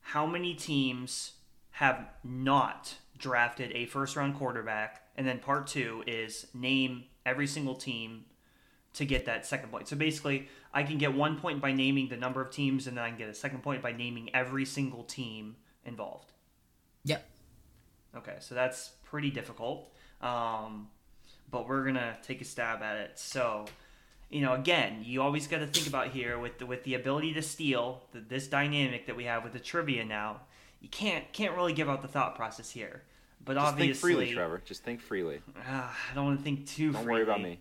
[0.00, 1.32] How many teams
[1.72, 5.02] have not drafted a first round quarterback?
[5.16, 8.24] And then part two is name every single team
[8.94, 9.88] to get that second point.
[9.88, 13.04] So basically, I can get one point by naming the number of teams, and then
[13.04, 16.32] I can get a second point by naming every single team involved.
[17.04, 17.24] Yep.
[18.16, 19.92] Okay, so that's pretty difficult.
[20.20, 20.88] Um,
[21.50, 23.18] but we're gonna take a stab at it.
[23.18, 23.66] So,
[24.30, 27.34] you know, again, you always got to think about here with the, with the ability
[27.34, 30.40] to steal, the, this dynamic that we have with the trivia now.
[30.80, 33.02] You can't can't really give out the thought process here.
[33.44, 34.62] But Just obviously, think freely, Trevor.
[34.64, 35.42] Just think freely.
[35.66, 36.92] ah, I don't want to think too.
[36.92, 36.92] Freely.
[36.92, 37.58] Don't worry about me.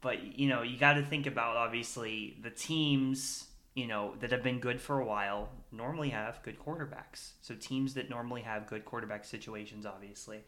[0.00, 4.42] But you know, you got to think about obviously the teams you know that have
[4.42, 7.32] been good for a while normally have good quarterbacks.
[7.42, 10.40] So teams that normally have good quarterback situations, obviously,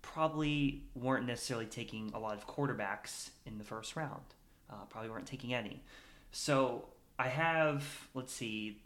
[0.00, 4.22] probably weren't necessarily taking a lot of quarterbacks in the first round.
[4.72, 5.82] Uh, probably weren't taking any.
[6.30, 6.86] So
[7.18, 8.78] I have, let's see,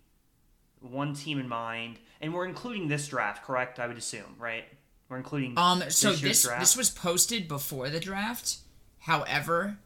[0.81, 3.79] one team in mind, and we're including this draft, correct?
[3.79, 4.65] I would assume, right?
[5.09, 5.83] We're including Um.
[5.89, 6.61] So this this draft.
[6.61, 8.57] this was posted before the draft.
[8.99, 9.79] However,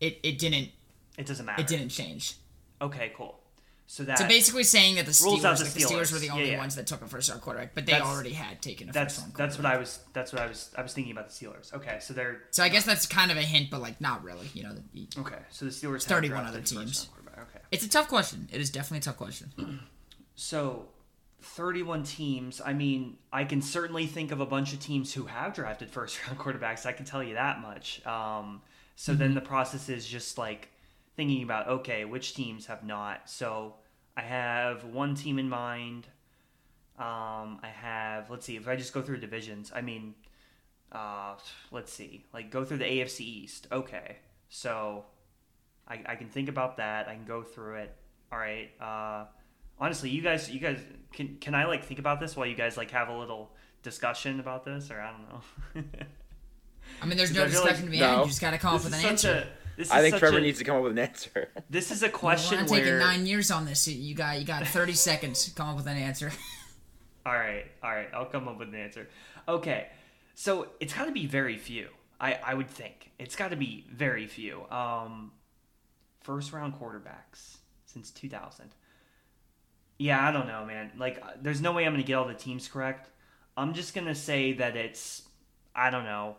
[0.00, 0.70] it, it didn't
[1.18, 1.60] it doesn't matter.
[1.60, 2.36] it didn't change.
[2.80, 3.38] Okay, cool.
[3.92, 6.12] So that So basically saying that the Steelers, the like, the Steelers Steelers.
[6.14, 6.56] were the only yeah.
[6.56, 9.16] ones that took a first round quarterback, but they That's- already had taken a That's
[9.16, 9.66] first round that's what.
[9.66, 11.74] I was that's what I was I was thinking about the Steelers.
[11.74, 14.48] Okay, so they're So I guess that's kind of a hint, but like not really.
[14.54, 15.40] You know, the- okay.
[15.50, 17.10] So the Steelers 31 drafted other teams.
[17.36, 18.48] Okay, it's a tough question.
[18.50, 19.80] It is definitely a tough question.
[20.36, 20.86] so
[21.42, 22.62] thirty-one teams.
[22.64, 26.38] I mean, I can certainly think of a bunch of teams who have drafted first-round
[26.42, 26.86] quarterbacks.
[26.86, 28.00] I can tell you that much.
[28.06, 28.62] Um,
[28.96, 30.70] so then the process is just like
[31.14, 33.28] thinking about okay, which teams have not.
[33.28, 33.74] So
[34.16, 36.06] I have one team in mind.
[36.98, 39.72] Um, I have let's see if I just go through divisions.
[39.74, 40.14] I mean,
[40.92, 41.34] uh,
[41.70, 43.66] let's see, like go through the AFC East.
[43.72, 44.16] Okay,
[44.50, 45.04] so
[45.88, 47.08] I, I can think about that.
[47.08, 47.96] I can go through it.
[48.30, 48.70] All right.
[48.80, 49.24] Uh,
[49.78, 50.78] honestly, you guys, you guys,
[51.12, 53.50] can can I like think about this while you guys like have a little
[53.82, 55.98] discussion about this, or I don't know.
[57.02, 58.08] I mean, there's no that really- discussion to be No.
[58.08, 58.18] had.
[58.20, 59.46] You just got to come up this with an answer.
[59.48, 59.61] a.
[59.76, 61.48] This is I think such Trevor a, needs to come up with an answer.
[61.70, 63.88] This is a Well, question I'm taking nine years on this.
[63.88, 65.44] You got you got 30 seconds.
[65.44, 66.30] to Come up with an answer.
[67.24, 68.08] All right, all right.
[68.12, 69.08] I'll come up with an answer.
[69.46, 69.86] Okay,
[70.34, 71.86] so it's got to be very few.
[72.20, 74.68] I I would think it's got to be very few.
[74.70, 75.30] Um,
[76.22, 78.70] first round quarterbacks since 2000.
[79.98, 80.90] Yeah, I don't know, man.
[80.96, 83.08] Like, uh, there's no way I'm going to get all the teams correct.
[83.56, 85.22] I'm just going to say that it's,
[85.76, 86.36] I don't know,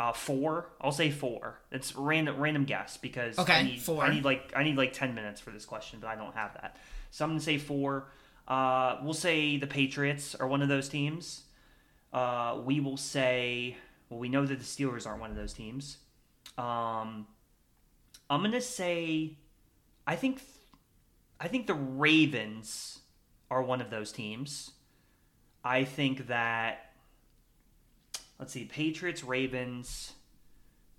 [0.00, 0.70] uh, four.
[0.80, 1.60] I'll say four.
[1.70, 4.02] It's random random guess because Okay, I need four.
[4.02, 6.54] I need like I need like ten minutes for this question, but I don't have
[6.54, 6.78] that.
[7.10, 8.08] So I'm gonna say four.
[8.48, 11.42] Uh, we'll say the Patriots are one of those teams.
[12.14, 13.76] Uh, we will say
[14.08, 15.98] well, we know that the Steelers aren't one of those teams.
[16.56, 17.26] Um,
[18.30, 19.36] I'm gonna say,
[20.06, 20.40] I think,
[21.38, 23.00] I think the Ravens
[23.50, 24.70] are one of those teams.
[25.62, 26.86] I think that.
[28.40, 30.14] Let's see, Patriots, Ravens.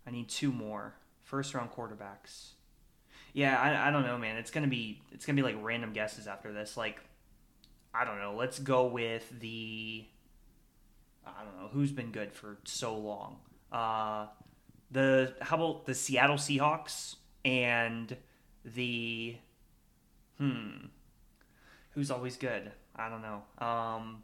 [0.06, 2.52] I need two more first round quarterbacks.
[3.34, 4.38] Yeah, I, I don't know, man.
[4.38, 6.78] It's gonna be it's gonna be like random guesses after this.
[6.78, 7.00] Like,
[7.96, 8.36] I don't know.
[8.38, 10.06] Let's go with the.
[11.26, 13.38] I don't know who's been good for so long.
[13.72, 14.28] Uh,
[14.92, 18.16] the how about the Seattle Seahawks and
[18.64, 19.36] the
[20.38, 20.70] hmm
[21.96, 22.72] who's always good?
[22.96, 23.66] I don't know.
[23.66, 24.24] Um,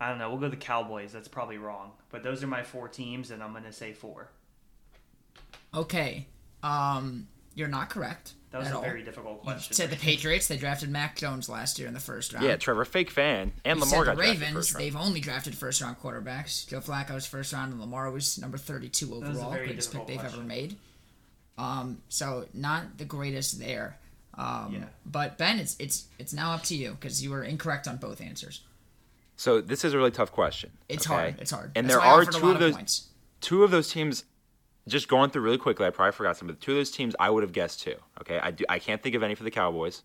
[0.00, 0.30] I don't know.
[0.30, 1.12] We'll go the Cowboys.
[1.12, 4.30] That's probably wrong, but those are my four teams, and I'm gonna say four.
[5.74, 6.26] Okay.
[6.62, 8.34] Um, you're not correct.
[8.50, 8.82] That was at a all.
[8.82, 9.74] very difficult You question.
[9.74, 10.48] said the Patriots.
[10.48, 12.46] They drafted Mac Jones last year in the first round.
[12.46, 14.54] Yeah, Trevor, fake fan, and You Lamar said got the drafted Ravens.
[14.54, 14.84] first round.
[14.84, 16.66] They've only drafted first round quarterbacks.
[16.66, 19.50] Joe Flacco was first round, and Lamar was number 32 was a overall.
[19.50, 20.76] very Greatest pick difficult they've ever made.
[21.58, 23.98] Um, so not the greatest there.
[24.34, 24.84] Um, Yeah.
[25.04, 28.20] But Ben, it's it's it's now up to you because you were incorrect on both
[28.22, 28.62] answers.
[29.38, 30.72] So this is a really tough question.
[30.88, 31.14] It's okay?
[31.14, 31.36] hard.
[31.40, 31.70] It's hard.
[31.76, 33.08] And That's there I are two of those points.
[33.40, 34.24] two of those teams.
[34.88, 37.28] Just going through really quickly, I probably forgot some, but two of those teams I
[37.30, 37.94] would have guessed too.
[38.22, 38.64] Okay, I do.
[38.68, 40.02] I can't think of any for the Cowboys.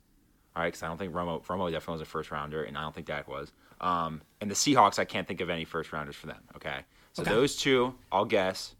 [0.55, 2.81] All right, because I don't think Romo Romo definitely was a first rounder, and I
[2.81, 3.51] don't think Dak was.
[3.81, 6.41] Um, and the Seahawks, I can't think of any first rounders for them.
[6.57, 6.79] Okay,
[7.13, 7.31] so Okay.
[7.31, 8.75] those two, I'll guess.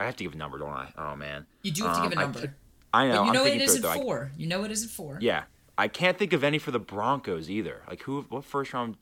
[0.00, 0.92] I have to give a number, don't I?
[0.96, 1.44] Oh man.
[1.62, 2.38] You do have to Um, give a number.
[2.40, 2.54] can't-
[2.94, 3.10] I know.
[3.10, 3.84] But you I'm know it thinking through isn't.
[3.84, 4.30] I- four.
[4.38, 5.18] You know it isn't four.
[5.20, 5.42] yeah,
[5.76, 7.82] I can't think of any for the Broncos either.
[7.88, 8.22] Like who?
[8.28, 8.96] What first round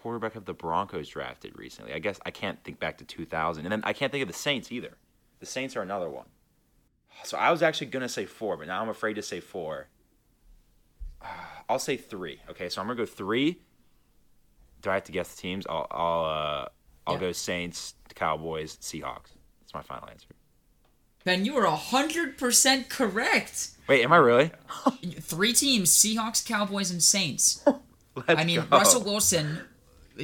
[0.00, 1.92] quarterback have the Broncos drafted recently?
[1.92, 4.34] I guess I can't think back to 2000, and then I can't think of the
[4.34, 4.96] Saints either.
[5.40, 6.26] The Saints are another one.
[7.24, 9.88] So I was actually gonna say four, but now I'm afraid to say four.
[11.68, 12.40] I'll say three.
[12.50, 13.60] Okay, so I'm gonna go three.
[14.82, 15.66] Do I have to guess the teams?
[15.68, 16.68] I'll I'll uh,
[17.06, 17.20] I'll Yeah.
[17.20, 19.30] go Saints, Cowboys, Seahawks.
[19.60, 20.28] That's my final answer.
[21.24, 23.72] Ben, you were hundred percent correct.
[23.88, 24.50] Wait, am I really?
[25.20, 27.62] Three teams: Seahawks, Cowboys, and Saints.
[28.28, 28.78] I mean, go.
[28.78, 29.60] Russell Wilson.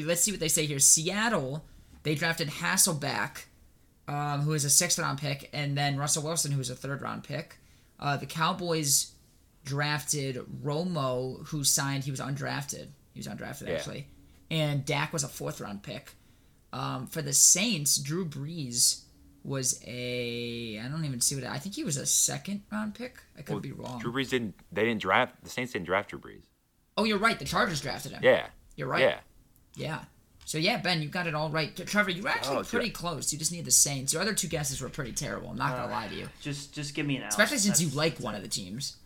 [0.04, 0.78] Let's see what they say here.
[0.78, 1.64] Seattle,
[2.02, 3.44] they drafted Hasselbeck,
[4.08, 7.02] um, who is a sixth round pick, and then Russell Wilson, who is a third
[7.02, 7.56] round pick.
[7.98, 9.12] Uh, the Cowboys
[9.64, 12.04] drafted Romo, who signed.
[12.04, 12.88] He was undrafted.
[13.12, 13.74] He was undrafted Yeah.
[13.74, 14.06] actually,
[14.50, 16.12] and Dak was a fourth round pick.
[16.72, 19.02] Um, for the Saints, Drew Brees
[19.42, 20.78] was a.
[20.78, 21.44] I don't even see what.
[21.44, 23.18] I think he was a second round pick.
[23.38, 23.98] I could Well, be wrong.
[24.00, 24.54] Drew Brees didn't.
[24.72, 25.42] They didn't draft.
[25.42, 26.42] The Saints didn't draft Drew Brees.
[26.98, 27.38] oh, you're right.
[27.38, 28.20] The Chargers drafted him.
[28.22, 28.46] Yeah.
[28.76, 29.00] You're right.
[29.02, 29.18] Yeah.
[29.76, 30.00] Yeah.
[30.44, 31.74] So yeah, Ben, you got it all right.
[31.86, 32.94] Trevor, you were actually Oh, pretty good.
[32.94, 33.32] close.
[33.32, 34.12] You just need the Saints.
[34.12, 35.50] Your other two guesses were pretty terrible.
[35.50, 37.28] I'm not gonna uh, lie to you, Just just give me an out.
[37.30, 38.96] especially since you That's- like one of the teams.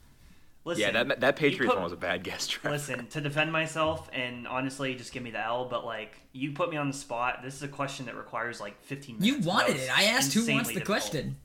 [0.67, 2.47] Listen, Yeah, that that Patriots put- one was a bad guess.
[2.47, 2.77] Trevor.
[2.77, 5.65] Listen, to defend myself, and honestly, just give me the L.
[5.65, 7.41] But like, you put me on the spot.
[7.43, 9.27] This is a question that requires like 15 minutes.
[9.43, 9.89] You wanted it.
[9.91, 10.99] I asked who wants the difficult.
[11.01, 11.37] question.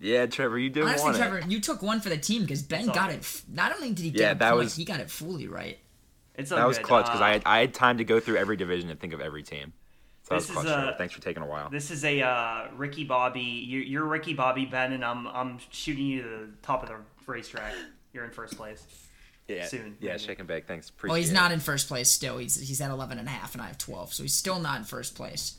[0.00, 1.50] Yeah, Trevor, you did Honestly, want Trevor, it.
[1.50, 3.16] you took one for the team because Ben got good.
[3.16, 3.20] it.
[3.20, 5.46] f- Not only did he Yeah, get a that point, was- he got it fully
[5.46, 5.78] right.
[6.40, 6.86] It's That was good.
[6.86, 9.12] clutch because Uh, I had I had time to go through every division and think
[9.12, 9.72] of every team.
[10.22, 10.66] So that was This clutch.
[10.66, 10.94] is, uh, Trevor.
[10.98, 11.70] Thanks for taking a while.
[11.70, 13.40] This is a uh, Ricky Bobby.
[13.40, 16.96] You're, you're Ricky Bobby Ben, and I'm I'm shooting you to the top of the
[17.26, 17.74] racetrack.
[18.12, 18.84] You're in first place.
[19.48, 20.22] yeah, soon, Yeah, maybe.
[20.24, 20.66] shake and bake.
[20.68, 20.88] Thanks.
[20.90, 21.34] Appreciate Well, he's it.
[21.34, 22.38] not in first place still.
[22.38, 24.78] He's he's at 11 and a half, and I have 12, so he's still not
[24.78, 25.58] in first place.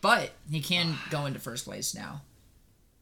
[0.00, 2.22] But he can go into first place now,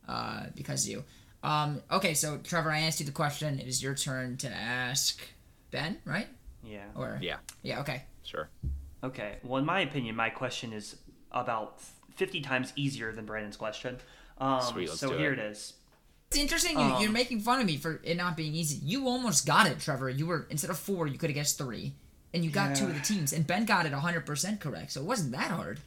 [0.09, 1.05] uh, because of you.
[1.43, 3.59] Um, okay, so Trevor, I asked you the question.
[3.61, 5.21] It is your turn to ask
[5.71, 6.29] Ben, right?
[6.67, 6.85] Yeah.
[6.95, 8.05] Or Yeah, yeah, okay.
[8.25, 8.49] sure.
[9.05, 9.37] Okay.
[9.43, 10.97] Well, in my opinion, my question is
[11.33, 11.81] about
[12.17, 13.99] 50 times easier than Brandon's question.
[14.39, 15.39] Um, Sweet, let's so do here it.
[15.39, 15.75] it is.
[16.29, 16.73] It's interesting.
[16.79, 18.79] You, Um, you're making fun of me for it not being easy.
[18.85, 20.11] You almost got it, Trevor.
[20.11, 21.95] You were instead of four, you could have guessed three,
[22.35, 23.33] and you got two of the teams.
[23.33, 25.79] And Ben got it 100 percent correct, so it wasn't that hard.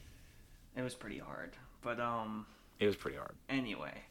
[0.77, 2.45] It was pretty hard, but um,
[2.79, 3.35] It was pretty hard.
[3.49, 4.03] anyway.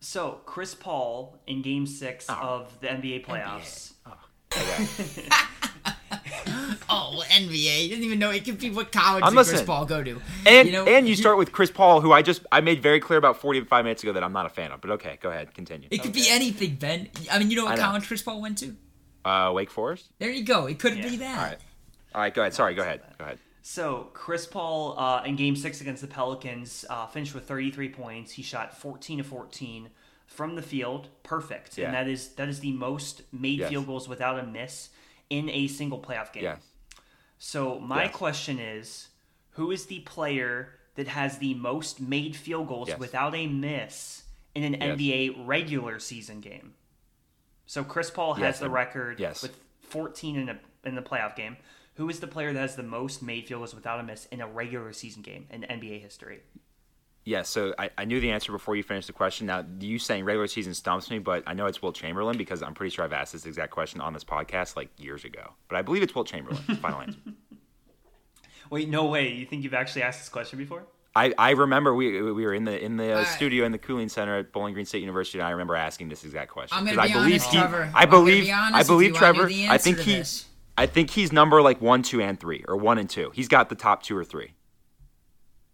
[0.00, 2.34] So Chris Paul in Game Six Oh.
[2.34, 3.92] of the NBA playoffs.
[4.06, 4.16] Okay.
[4.20, 4.26] Oh,
[7.34, 7.82] NBA.
[7.82, 9.62] You didn't even know it could be what college I'm did Chris.
[9.62, 10.20] Paul go to.
[10.46, 13.00] And you know, and you start with Chris Paul, who I just I made very
[13.00, 14.80] clear about 45 minutes ago that I'm not a fan of.
[14.80, 15.88] But okay, go ahead, continue.
[15.90, 16.30] It could be Okay.
[16.32, 17.08] anything, Ben.
[17.30, 17.82] I mean, you know what know.
[17.82, 18.76] college Chris Paul went to?
[19.24, 20.10] Uh, Wake Forest.
[20.18, 20.66] There you go.
[20.66, 21.08] It could Yeah.
[21.08, 21.38] be that.
[21.38, 21.58] All right.
[22.14, 22.54] All right, go ahead.
[22.54, 23.00] Sorry, go ahead.
[23.18, 23.38] Go ahead.
[23.62, 28.32] So Chris Paul uh, in Game Six against the Pelicans uh, finished with 33 points.
[28.32, 29.88] He shot 14 to 14
[30.34, 31.86] from the field, perfect, Yeah.
[31.86, 33.70] and that is that is the most made Yes.
[33.70, 34.90] field goals without a miss
[35.30, 36.42] in a single playoff game.
[36.44, 36.60] Yes.
[37.38, 38.14] So my Yes.
[38.14, 39.08] question is,
[39.50, 42.98] who is the player that has the most made field goals Yes.
[42.98, 44.74] without a miss in an.
[44.80, 46.74] NBA regular season game?
[47.66, 49.42] So Chris Paul has the record yes.
[49.42, 51.56] with 14 in a in the playoff game.
[51.94, 54.40] Who is the player that has the most made field goals without a miss in
[54.40, 56.42] a regular season game in NBA history?
[57.26, 59.46] Yes, so I, I knew the answer before you finished the question.
[59.46, 62.74] Now, you saying regular season stumps me, but I know it's Wilt Chamberlain because I'm
[62.74, 65.54] pretty sure I've asked this exact question on this podcast like years ago.
[65.68, 66.62] But I believe it's Wilt Chamberlain.
[66.82, 67.18] Final answer.
[68.70, 69.32] Wait, no way.
[69.32, 70.84] You think you've actually asked this question before?
[71.16, 74.08] I, I remember we we were in the in the uh, studio in the cooling
[74.08, 76.76] center at Bowling Green State University, and I remember asking this exact question.
[76.76, 77.90] I'm gonna 'Cause be I believe honest, he, Trevor.
[77.94, 79.48] I believe be I believe you, I Trevor.
[79.48, 80.46] knew I think answer he this.
[80.76, 83.30] I think he's number like one, two, and three, or one and two.
[83.32, 84.54] He's got the top two or three.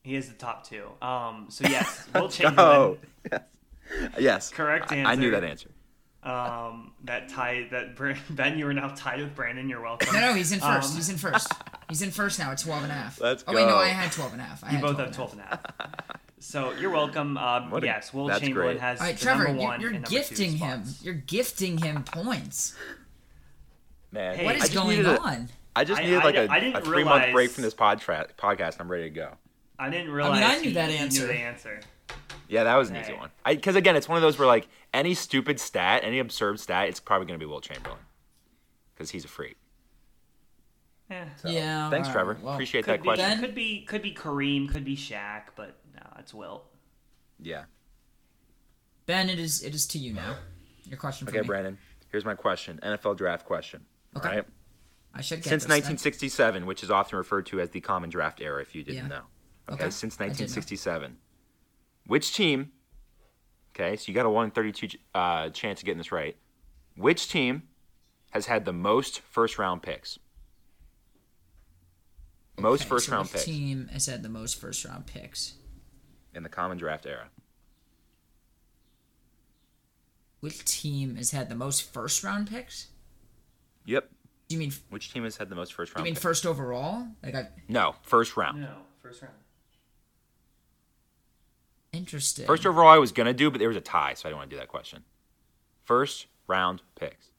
[0.02, 0.84] He is the top two.
[1.02, 2.98] Um, so yes, Wilt Chamberlain.
[3.32, 3.38] Oh,
[4.18, 4.50] yes.
[4.50, 5.68] Correct I, I knew that answer.
[6.22, 7.96] Um, that tie that
[8.30, 9.68] Ben, you are now tied with Brandon.
[9.68, 10.12] You're welcome.
[10.14, 10.90] No, no, he's in first.
[10.90, 11.52] Um, he's in first.
[11.88, 13.20] He's in first now at 12 and a half.
[13.20, 13.76] Let's Oh, wait, no.
[13.76, 14.62] I had 12 and a half.
[14.62, 15.62] I You had both 12 have 12 and a half.
[16.38, 17.34] So you're welcome.
[17.34, 18.80] What a- yes, Will that's Chamberlain great.
[18.80, 20.84] has All right, the Trevor, number you're, one you're and number two gifting him.
[21.02, 22.74] You're gifting him points.
[24.12, 25.48] Man, Hey, What I is just going a- on?
[25.76, 27.62] I just I- needed I like di- a, I didn't a three month break from
[27.62, 28.76] this podtra- podcast.
[28.80, 29.32] I'm ready to go.
[29.80, 30.42] I didn't realize.
[30.44, 31.22] I knew he- that he answer.
[31.22, 31.80] Knew the answer.
[32.48, 33.30] Yeah, that was an easy one.
[33.46, 36.98] Because again, it's one of those where like any stupid stat, any absurd stat, it's
[37.00, 37.98] probably going to be Wilt Chamberlain
[38.94, 39.56] because he's a freak.
[41.10, 41.90] Eh, yeah.
[41.90, 42.34] Thanks, Trevor.
[42.34, 43.28] right, well, Appreciate that be, question.
[43.28, 43.40] Ben?
[43.40, 46.64] could be could be Kareem, could be Shaq, but no, it's Wilt.
[47.40, 47.64] Yeah.
[49.06, 50.36] Ben, it is it is to you now.
[50.84, 51.46] Your question for Okay, me.
[51.46, 51.78] Brandon.
[52.10, 52.78] Here's my question.
[52.82, 53.86] NFL draft question.
[54.16, 54.28] Okay.
[54.28, 54.44] All right.
[55.14, 55.76] I should get Since this then.
[55.78, 59.08] 1967, which is often referred to as the common draft era, if you didn't Yeah.
[59.08, 59.22] know.
[59.70, 59.84] Okay.
[59.84, 59.90] Okay.
[59.90, 60.44] Since I did know.
[60.44, 61.16] 1967,
[62.06, 62.72] which team?
[63.74, 66.36] Okay, so you got a one in 32 uh, chance of getting this right.
[66.96, 67.62] Which team
[68.30, 70.18] has had the most first round picks?
[72.58, 75.54] Most Okay, first so round which picks team has had the most first round picks?
[76.34, 77.28] in the common draft era.
[80.40, 82.88] Which team has had the most first round picks?
[83.84, 84.08] Yep.
[84.48, 86.22] Do you mean Which team has had the most first you round mean picks?
[86.22, 87.06] first overall?
[87.22, 88.60] Like I No, first round.
[88.60, 89.34] No, first round.
[91.92, 92.46] Interesting.
[92.46, 94.50] First overall, I was gonna do, but there was a tie, so I didn't want
[94.50, 95.04] to do that question.
[95.84, 97.30] First round picks.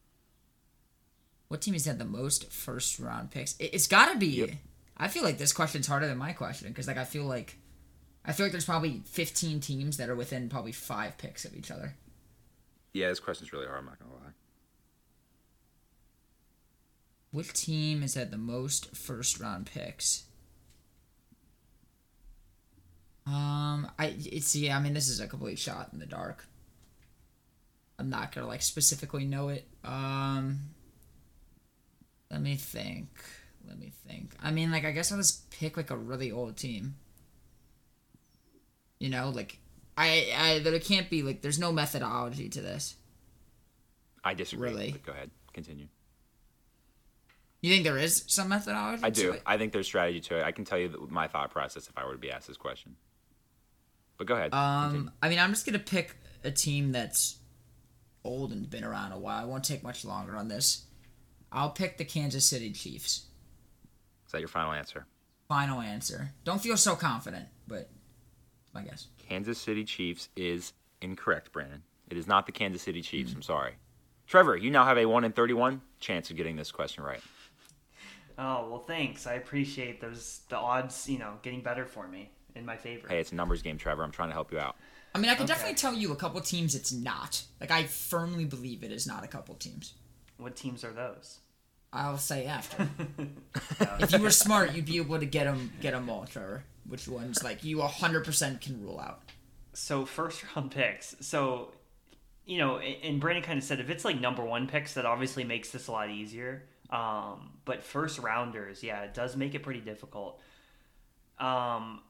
[1.48, 3.58] What team has had the most first round picks?
[3.58, 4.28] It, it's got to be.
[4.28, 4.50] Yep.
[4.96, 7.58] I feel like this question's harder than my question because like I feel like
[8.24, 11.72] I feel like there's probably 15 teams that are within probably five picks of each
[11.72, 11.96] other.
[12.94, 13.80] Yeah, this question's really hard.
[13.80, 14.32] I'm not gonna lie.
[17.32, 20.26] Which team has had the most first round picks?
[23.28, 24.78] Um, I it's yeah.
[24.78, 26.46] I mean, this is a complete shot in the dark.
[28.00, 29.68] I'm not gonna like specifically know it.
[29.84, 30.60] Um,
[32.32, 33.10] let me think.
[33.68, 34.34] Let me think.
[34.42, 36.96] I mean, like I guess I'll just pick like a really old team.
[39.00, 39.60] You know, like
[39.98, 42.96] I I there can't be like there's no methodology to this.
[44.24, 44.70] I disagree.
[44.70, 44.96] Really?
[45.06, 45.30] go ahead.
[45.54, 45.88] Continue.
[47.62, 49.04] You think there is some methodology?
[49.04, 49.34] I do.
[49.34, 49.44] it?
[49.46, 50.44] I think there's strategy to it.
[50.44, 52.96] I can tell you my thought process if I were to be asked this question.
[54.22, 54.54] But go ahead.
[54.54, 55.12] Um, Continue.
[55.24, 57.40] I mean, I'm just gonna pick a team that's
[58.24, 59.42] old and been around a while.
[59.42, 60.86] I won't take much longer on this.
[61.52, 63.26] I'll pick the Kansas City Chiefs.
[64.28, 65.08] Is that your final answer?
[65.48, 66.34] Final answer.
[66.44, 67.90] Don't feel so confident, but
[68.76, 69.08] my guess.
[69.28, 71.82] Kansas City Chiefs is incorrect, Brandon.
[72.12, 73.02] It is not the Kansas City.
[73.02, 73.34] Chiefs.
[73.34, 73.74] I'm sorry.
[74.28, 77.22] Trevor, you now have a 1 in 31 chance of getting this question right.
[78.38, 79.26] Oh well, thanks.
[79.26, 81.10] I appreciate those the odds.
[81.10, 83.08] You know, getting better for me in my favor.
[83.08, 84.04] Hey, it's a numbers game, Trevor.
[84.04, 84.76] I'm trying to help you out.
[85.14, 85.54] I mean, I can Okay.
[85.54, 87.44] definitely tell you a couple teams it's not.
[87.60, 89.94] Like, I firmly believe it is not a couple teams.
[90.38, 91.40] What teams are those?
[91.94, 92.88] I'll say after.
[94.00, 96.64] if you were smart, you'd be able to get them, get them all, Trevor.
[96.88, 99.22] Which ones, like, you 100% can rule out.
[99.74, 101.16] so first round picks.
[101.20, 101.74] So,
[102.46, 105.06] you know, and and Brandon kind of said if it's like number one picks, that
[105.06, 106.64] obviously makes this a lot easier.
[106.90, 110.42] Um, but first rounders, yeah, it does make it pretty difficult.
[111.40, 112.02] Um,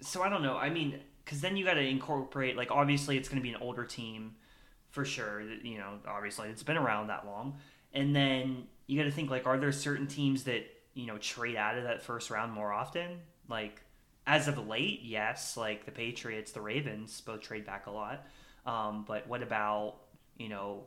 [0.00, 0.56] so I don't know.
[0.56, 3.60] I mean, because then you got to incorporate like obviously it's going to be an
[3.60, 4.34] older team
[4.90, 5.42] for sure.
[5.42, 7.58] You know, obviously it's been around that long,
[7.92, 11.56] and then you got to think like, are there certain teams that you know trade
[11.56, 13.20] out of that first round more often?
[13.48, 13.80] Like
[14.26, 18.26] as of late, yes, like the Patriots, the Ravens both trade back a lot.
[18.66, 19.96] Um, but what about
[20.36, 20.84] you know,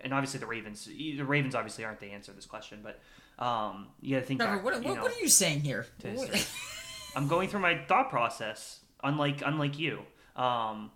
[0.00, 0.86] and obviously the Ravens.
[0.86, 3.00] The Ravens obviously aren't the answer to this question, but
[3.44, 4.40] um, you got to think.
[4.40, 5.86] Trevor, back, what, you what, know, what are you saying here?
[7.16, 7.22] to What- history.
[7.22, 10.00] I'm going through my thought process, unlike unlike you.
[10.36, 10.90] Um,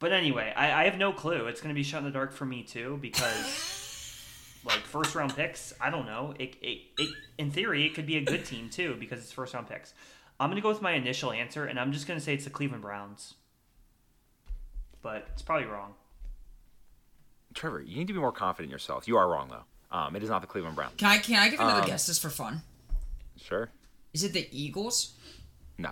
[0.00, 1.46] But anyway, I, I have no clue.
[1.48, 5.34] It's going to be shut in the dark for me too because, like, first round
[5.34, 5.72] picks.
[5.80, 6.34] I don't know.
[6.38, 9.54] It, it, it in theory it could be a good team too because it's first
[9.54, 9.94] round picks.
[10.40, 12.44] I'm going to go with my initial answer, and I'm just going to say it's
[12.44, 13.34] the Cleveland Browns.
[15.02, 15.94] But it's probably wrong.
[17.54, 19.08] Trevor, you need to be more confident in yourself.
[19.08, 19.64] You are wrong though.
[19.96, 20.94] Um, it is not the Cleveland Browns.
[20.96, 22.62] Can I can I give another Um, guess just for fun?
[23.36, 23.70] Sure.
[24.12, 25.14] Is it the Eagles?
[25.78, 25.90] No.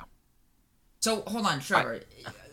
[1.01, 2.01] So hold on, Trevor.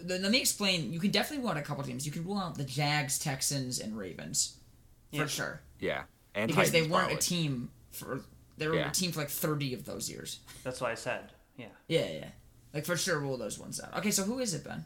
[0.05, 0.93] Let let me explain.
[0.93, 2.05] You can definitely rule out a couple teams.
[2.05, 4.57] You can rule out the Jags, Texans, and Ravens
[5.15, 6.03] for sure Yeah.
[6.36, 7.15] And because they weren't probably.
[7.15, 8.21] a team for
[8.57, 8.89] they were Yeah.
[8.89, 10.39] a team for like thirty of those years.
[10.63, 11.31] That's what I said.
[11.57, 11.67] Yeah.
[11.88, 12.29] Yeah, yeah.
[12.73, 13.95] Like for sure, rule those ones out.
[13.97, 14.86] Okay, so who is it, Ben?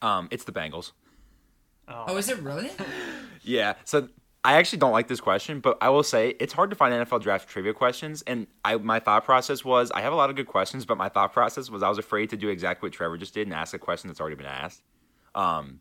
[0.00, 0.92] Um, it's the Bengals.
[1.88, 2.70] Oh, Oh, is it really?
[3.44, 3.74] Yeah.
[3.84, 4.08] So
[4.44, 7.22] I actually don't like this question, but I will say it's hard to find NFL
[7.22, 8.22] draft trivia questions.
[8.22, 11.08] And I my thought process was I have a lot of good questions, but my
[11.08, 13.72] thought process was I was afraid to do exactly what Trevor just did and ask
[13.72, 14.82] a question that's already been asked.
[15.36, 15.78] Um,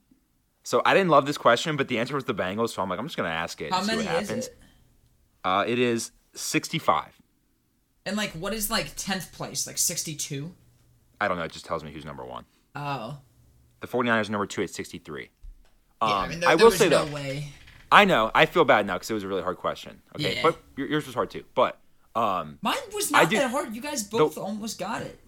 [0.64, 2.70] so I didn't love this question, but the answer was the Bengals.
[2.70, 4.48] So I'm like, I'm just gonna ask it How many what is happens.
[4.48, 4.58] it?
[5.44, 7.20] Uh, it is 65.
[8.06, 9.66] And like, what is like tenth place?
[9.66, 10.52] Like sixty-two?
[11.20, 11.44] I don't know.
[11.44, 12.46] It just tells me who's number one.
[12.76, 13.18] Oh,
[13.80, 15.30] The 49ers are number two at 63.
[16.02, 16.08] yeah.
[16.08, 17.50] Um, I mean, there, I will was say no though, way.
[17.92, 20.02] I know I feel bad now because it was a really hard question.
[20.16, 20.42] Okay, Yeah.
[20.44, 21.44] but yours was hard too.
[21.54, 21.78] But
[22.16, 23.76] um, Mine was not do- that hard.
[23.76, 25.20] You guys both almost got it.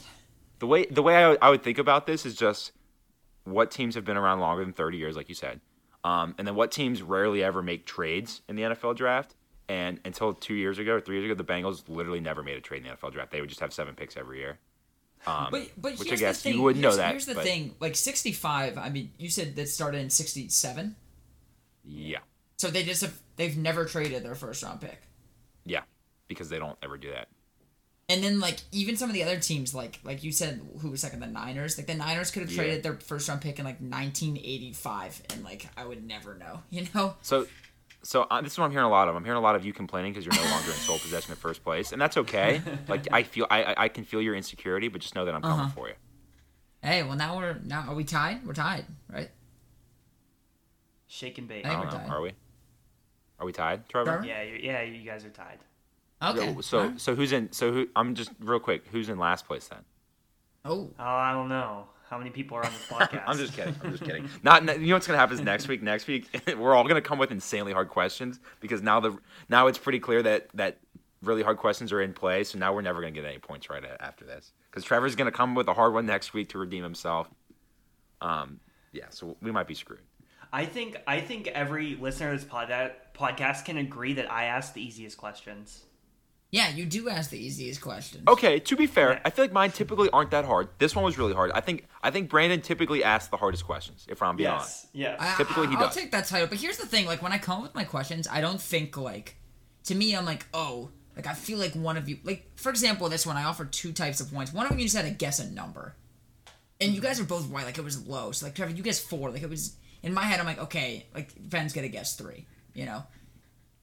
[0.60, 2.72] the way the way I, I would think about this is just
[3.44, 5.60] what teams have been around longer than 30 years, like you said,
[6.06, 9.36] um, and then what teams rarely ever make trades in the NFL draft.
[9.70, 12.62] And until two years ago or three years ago, the Bengals literally never made a
[12.62, 13.32] trade in the NFL draft.
[13.32, 14.60] They would just have seven picks every year.
[15.26, 16.58] Um, But but which I guess the thing.
[16.58, 17.12] you wouldn't know that.
[17.12, 17.76] Here's the but thing.
[17.80, 18.78] Like sixty-five.
[18.78, 20.98] I mean, you said that started in sixty-seven.
[21.86, 22.20] Yeah,
[22.58, 25.02] So they just have they've never traded their first round pick.
[25.66, 25.82] yeah,
[26.28, 27.28] because they don't ever do that.
[28.10, 31.02] And then like even some of the other teams like like you said who was
[31.02, 32.58] second the Niners like the Niners could have Yeah.
[32.58, 36.86] traded their first round pick in like 1985 and like I would never know you
[36.94, 37.48] know So,
[38.04, 39.16] so uh, this is what I'm hearing a lot of.
[39.16, 41.40] I'm hearing a lot of you complaining because you're no longer in sole possession of
[41.40, 42.62] first place, and that's okay.
[42.90, 45.42] Like I feel, I, I- I can feel your insecurity, but just know that I'm
[45.42, 45.70] coming Uh-huh.
[45.74, 45.96] for you.
[46.82, 49.30] hey well now we're now are we tied we're tied right
[51.08, 51.66] Shake and bake.
[51.66, 52.08] I I think don't we're know.
[52.10, 52.14] tied.
[52.18, 52.32] Are we?
[53.44, 54.10] Are we tied, Trevor?
[54.12, 54.26] Trevor?
[54.26, 55.60] Yeah, you yeah, you guys are tied.
[56.22, 57.02] okay Yo, So, Alright.
[57.02, 57.52] so who's in?
[57.52, 57.88] So who?
[57.94, 58.86] I'm just real quick.
[58.94, 59.80] Who's in last place then?
[60.64, 61.88] oh Oh, I don't know.
[62.10, 63.24] How many people are on this podcast?
[63.28, 63.76] I'm just kidding.
[63.84, 64.30] I'm just kidding.
[64.44, 64.64] Not.
[64.80, 65.84] You know what's gonna happen is next week.
[65.84, 69.18] Next week, we're all gonna come with insanely hard questions because now the
[69.50, 70.78] now it's pretty clear that that
[71.22, 72.46] really hard questions are in play.
[72.46, 75.54] So now we're never gonna get any points right after this because Trevor's gonna come
[75.54, 77.30] with a hard one next week to redeem himself.
[78.22, 78.62] Um.
[78.94, 79.08] Yeah.
[79.10, 80.00] So we might be screwed.
[80.54, 84.74] I think I think every listener to this pod- podcast can agree that I ask
[84.74, 85.84] the easiest questions.
[86.52, 89.20] yeah you do ask the easiest questions Okay, to be fair, Yeah.
[89.26, 90.70] I feel like mine typically aren't that hard.
[90.78, 91.52] This one was really hard.
[91.52, 94.06] I think I think Brandon typically asks the hardest questions.
[94.10, 94.88] If I'm being honest.
[94.94, 95.18] Yes.
[95.20, 95.34] Yes.
[95.34, 97.38] I, Typically he I, I'll take that title but here's the thing like when I
[97.38, 99.36] come up with my questions I don't think like
[99.86, 103.10] to me I'm like oh like I feel like one of you like for example
[103.10, 105.12] this one I offered two types of points one of them you just had to
[105.12, 105.96] guess a number
[106.82, 109.08] and you guys are both right like it was low so like Trevor you guessed
[109.08, 112.46] four like it was in my head I'm like okay like Ben's gonna guess three
[112.74, 113.04] you know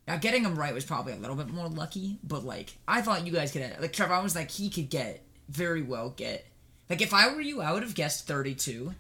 [0.09, 3.27] now getting them right was probably a little bit more lucky but like I thought
[3.27, 6.45] you guys could like Trevor I was like he could get very well get
[6.89, 8.95] like if I were you I would have guessed 32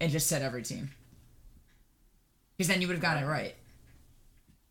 [0.00, 0.90] and just said every team
[2.56, 3.54] because then you would have gotten it right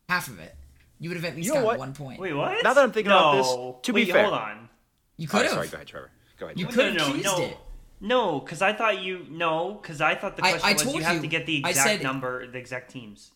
[0.09, 0.55] half of it
[0.99, 1.79] you would have at least You know gotten what?
[1.79, 2.63] one point Wait, what?
[2.63, 3.79] Now that I'm thinking about this, No.
[3.83, 4.69] to be fair- hold on.
[5.17, 6.09] you Oh, could have sorry, go ahead, Trevor.
[6.39, 6.59] Go ahead.
[6.59, 7.57] You could- could've no, teased no, it.
[7.99, 11.03] no, because I thought you no, because I thought the question I was told you
[11.03, 13.31] have to get the I exact said- number, the exact teams.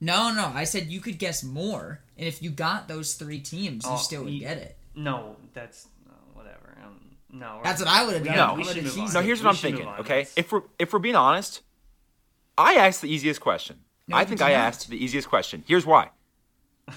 [0.00, 0.50] No, no.
[0.54, 3.96] I said you could guess more, and if you got those three teams, you Oh,
[3.96, 4.76] still would you- get it.
[4.94, 6.76] No, that's no, whatever.
[6.84, 8.36] Um, no, That's what I would have done.
[8.36, 8.54] No.
[8.54, 9.22] We should move on.
[9.22, 9.24] It.
[9.26, 9.86] here's We what I'm thinking.
[10.00, 11.62] Okay, if we're if we're being honest,
[12.58, 13.80] I asked the easiest question.
[14.08, 14.58] No, I think I not.
[14.58, 15.64] asked the easiest question.
[15.66, 16.10] Here's why.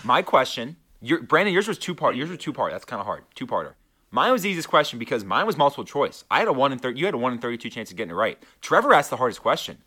[0.04, 2.16] My question, your Brandon, yours was two part.
[2.16, 2.72] Yours was two part.
[2.72, 3.24] That's kind of hard.
[3.36, 3.74] Two parter.
[4.12, 6.24] Mine was the easiest question because mine was multiple choice.
[6.32, 7.00] I had a one in thirty.
[7.00, 8.42] You had a one in thirty-two chance of getting it right.
[8.62, 9.78] Trevor asked the hardest question.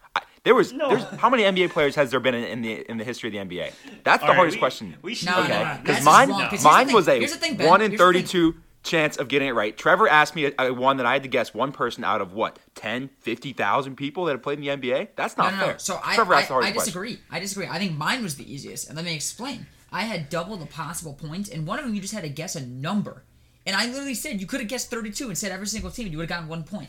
[0.45, 0.88] I, there was No.
[0.90, 3.49] there's how many NBA players has there been in, in the in the history of
[3.49, 3.72] the NBA?
[4.05, 4.97] That's the All right, hardest we- question.
[5.03, 5.80] We should No, move no, Okay, no, no.
[5.82, 7.99] because mine, just wrong, 'cause here's mine was a thing, one in here's the thing.
[7.99, 9.76] thirty-two chance of getting it right.
[9.76, 12.32] Trevor asked me a, a one that I had to guess one person out of
[12.32, 15.11] what 10, 50,000 people that have played in the NBA.
[15.14, 15.72] That's not no, fair.
[15.74, 15.78] no.
[15.78, 16.86] So I, Trevor asked the I, I hardest question.
[16.86, 17.18] disagree.
[17.30, 17.66] I disagree.
[17.68, 19.66] I think mine was the easiest, and let me explain.
[19.93, 22.57] I had double the possible points, and one of them you just had to guess
[22.57, 23.22] a number.
[23.66, 26.12] And I literally said you could have guessed 32 and said every single team, and
[26.12, 26.88] you would have gotten one point.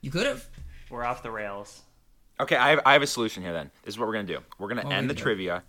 [0.00, 0.46] You could have.
[0.88, 1.82] We're off the rails.
[2.38, 3.52] Okay, I have, I have a solution here.
[3.52, 4.38] Then this is what we're gonna do.
[4.58, 5.62] We're gonna What end the trivia,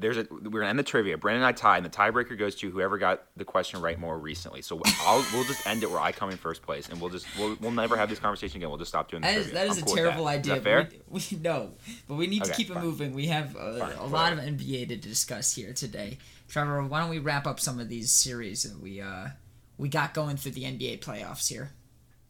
[0.00, 1.16] there's a we're gonna end the trivia.
[1.18, 4.18] Brandon and I tie, and the tiebreaker goes to whoever got the question right more
[4.18, 4.60] recently.
[4.62, 7.26] So I'll we'll just end it where I come in first place, and we'll just
[7.38, 8.70] we'll, we'll never have this conversation again.
[8.70, 10.30] We'll just stop doing the That is, that is I'm a cool terrible that.
[10.38, 10.54] idea.
[10.54, 10.88] Is that fair?
[11.08, 11.72] We, we no,
[12.08, 13.14] but we need to Okay, keep it moving.
[13.14, 14.38] We have uh, Fine, a lot of.
[14.40, 16.18] NBA to discuss here today.
[16.48, 19.28] Trevor, why don't we wrap up some of these series that we uh
[19.76, 21.70] we got going through the NBA playoffs here?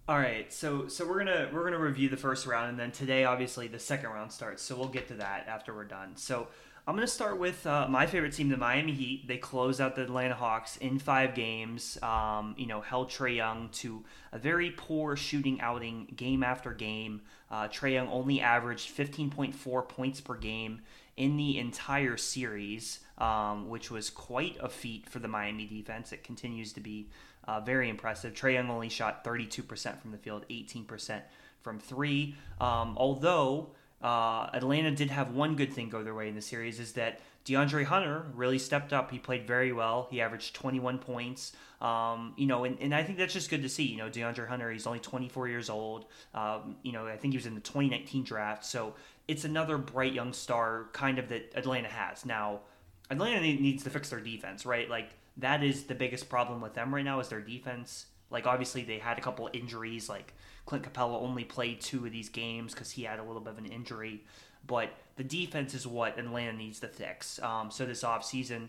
[0.09, 3.25] All right, so so we're gonna we're gonna review the first round, and then today,
[3.25, 4.63] obviously, the second round starts.
[4.63, 6.17] So we'll get to that after we're done.
[6.17, 6.49] So
[6.87, 9.29] I'm gonna start with uh, my favorite team, the Miami Heat.
[9.29, 11.99] They closed out the Atlanta Hawks in five games.
[12.03, 14.03] Um, you know, held Trae Young to
[14.33, 17.21] a very poor shooting outing, game after game.
[17.51, 20.81] Uh, Trae Young only averaged 15.4 points per game
[21.19, 26.13] in the entire series, um, which was quite a feat for the Miami defense.
[26.13, 27.09] It continues to be
[27.49, 28.35] uh, very impressive.
[28.35, 31.23] Trae Young only shot 32% from the field, 18%
[31.63, 32.37] from three.
[32.61, 33.71] Um, although
[34.03, 37.21] uh, Atlanta did have one good thing go their way in the series is that
[37.47, 39.11] DeAndre Hunter really stepped up.
[39.11, 40.09] He played very well.
[40.11, 41.53] He averaged 21 points.
[41.81, 43.85] Um, you know, and, and I think that's just good to see.
[43.85, 46.05] You know, DeAndre Hunter, he's only 24 years old.
[46.35, 48.67] Um, you know, I think he was in the 2019 draft.
[48.67, 48.95] So
[49.27, 52.27] it's another bright young star kind of that Atlanta has.
[52.27, 52.61] Now,
[53.09, 54.91] Atlanta needs to fix their defense, right?
[54.91, 58.07] Like that is the biggest problem with them right now is their defense.
[58.31, 60.09] Like obviously they had a couple injuries.
[60.09, 60.35] Like
[60.67, 63.59] Clint Capela only played two of these games because he had a little bit of
[63.59, 64.25] an injury.
[64.67, 67.41] But the defense is what Atlanta needs to fix.
[67.43, 68.69] Um, so this offseason,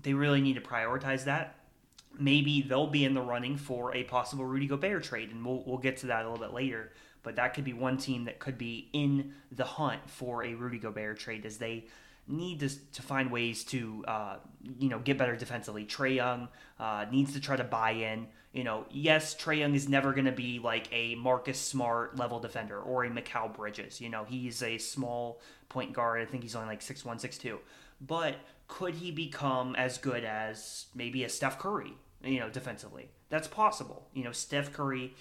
[0.00, 1.56] they really need to prioritize that.
[2.18, 5.78] Maybe they'll be in the running for a possible Rudy Gobert trade, and we'll, we'll
[5.78, 6.92] get to that a little bit later.
[7.22, 10.78] But that could be one team that could be in the hunt for a Rudy
[10.78, 11.86] Gobert trade as they
[12.26, 14.36] need to, to find ways to uh,
[14.78, 15.84] you know get better defensively.
[15.84, 16.48] Trae Young
[16.78, 18.28] uh, needs to try to buy in.
[18.52, 22.38] You know, yes, Trae Young is never going to be like a Marcus Smart level
[22.38, 24.00] defender or a Mikal Bridges.
[24.00, 26.20] You know, he's a small point guard.
[26.20, 27.58] I think he's only like six one, six two.
[28.00, 28.36] But
[28.68, 31.94] could he become as good as maybe a Steph Curry?
[32.22, 34.08] You know, defensively, that's possible.
[34.14, 35.14] You know, Steph Curry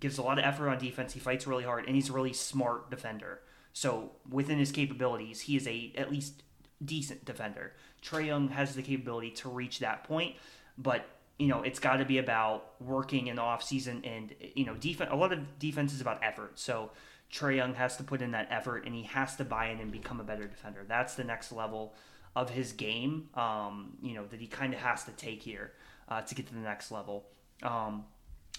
[0.00, 1.12] gives a lot of effort on defense.
[1.12, 3.40] He fights really hard, and he's a really smart defender.
[3.72, 6.42] So within his capabilities, he is a at least
[6.84, 7.72] decent defender.
[8.02, 10.36] Trae Young has the capability to reach that point,
[10.76, 11.06] but
[11.38, 14.74] you know it's got to be about working in the off season and you know
[14.74, 15.10] defense.
[15.12, 16.58] A lot of defense is about effort.
[16.58, 16.90] So
[17.30, 19.92] Trey Young has to put in that effort, and he has to buy in and
[19.92, 20.84] become a better defender.
[20.86, 21.94] That's the next level
[22.36, 23.28] of his game.
[23.34, 25.72] Um, you know that he kind of has to take here
[26.08, 27.26] uh, to get to the next level.
[27.62, 28.04] Um,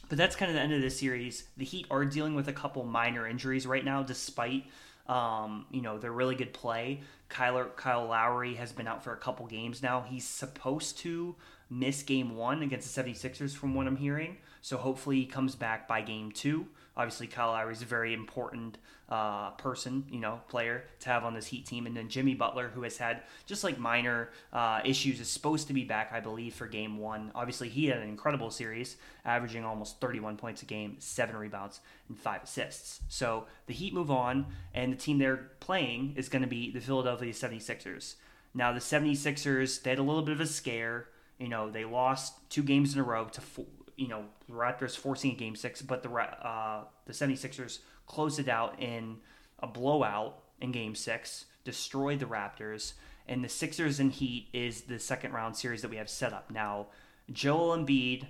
[0.08, 1.44] but that's kind of the end of this series.
[1.58, 4.66] The Heat are dealing with a couple minor injuries right now, despite
[5.10, 7.02] um, you know they're really good play.
[7.30, 10.06] Kyler Kyle Lowry has been out for a couple games now.
[10.08, 11.36] He's supposed to
[11.70, 14.38] miss game one against the 76ers from what I'm hearing.
[14.62, 16.68] So hopefully he comes back by game two.
[17.00, 18.78] Obviously, Kyle Lowry is a very important
[19.08, 21.86] uh, person, you know, player to have on this Heat team.
[21.86, 25.74] And then Jimmy Butler, who has had just like minor uh, issues, is supposed to
[25.74, 27.32] be back, I believe, for game one.
[27.34, 31.80] Obviously, he had an incredible series, averaging almost 31 points a game, seven rebounds,
[32.10, 33.00] and five assists.
[33.08, 36.82] So the Heat move on, and the team they're playing is going to be the
[36.82, 38.16] Philadelphia 76ers.
[38.54, 41.08] Now, the 76ers, they had a little bit of a scare.
[41.38, 43.68] You know, they lost two games in a row to, fo-
[44.00, 48.48] you know, the Raptors forcing a game six, but the uh, the 76ers closed it
[48.48, 49.18] out in
[49.60, 52.94] a blowout in game six, destroyed the Raptors,
[53.28, 56.50] and the Sixers and Heat is the second round series that we have set up.
[56.50, 56.88] Now,
[57.32, 58.26] Joel Embiid,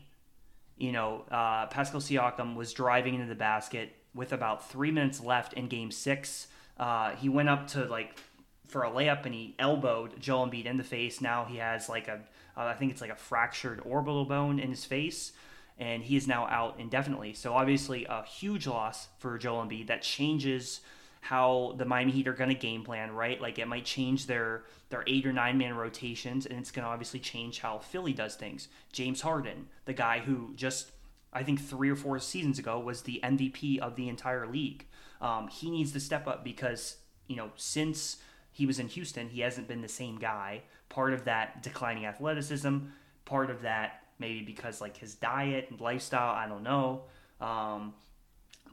[0.76, 5.54] you know, uh, Pascal Siakam was driving into the basket with about three minutes left
[5.54, 6.48] in game six.
[6.78, 8.20] Uh, he went up to like
[8.68, 11.22] for a layup and he elbowed Joel Embiid in the face.
[11.22, 12.22] Now he has like a,
[12.58, 15.32] uh, I think it's like a fractured orbital bone in his face,
[15.80, 17.34] and he is now out indefinitely.
[17.34, 19.88] So obviously a huge loss for Joel Embiid.
[19.88, 20.82] That changes
[21.22, 23.42] how the Miami Heat are going to game plan, right?
[23.42, 26.92] Like it might change their their eight or nine man rotations, and it's going to
[26.92, 28.68] obviously change how Philly does things.
[28.92, 30.92] James Harden, the guy who just
[31.32, 34.86] I think three or four seasons ago was the MVP of the entire league.
[35.22, 38.18] Um, he needs to step up because you know since
[38.52, 40.64] he was in Houston, he hasn't been the same guy.
[40.90, 42.78] Part of that declining athleticism,
[43.26, 47.04] part of that maybe because like his diet and lifestyle, I don't know.
[47.42, 47.94] Um,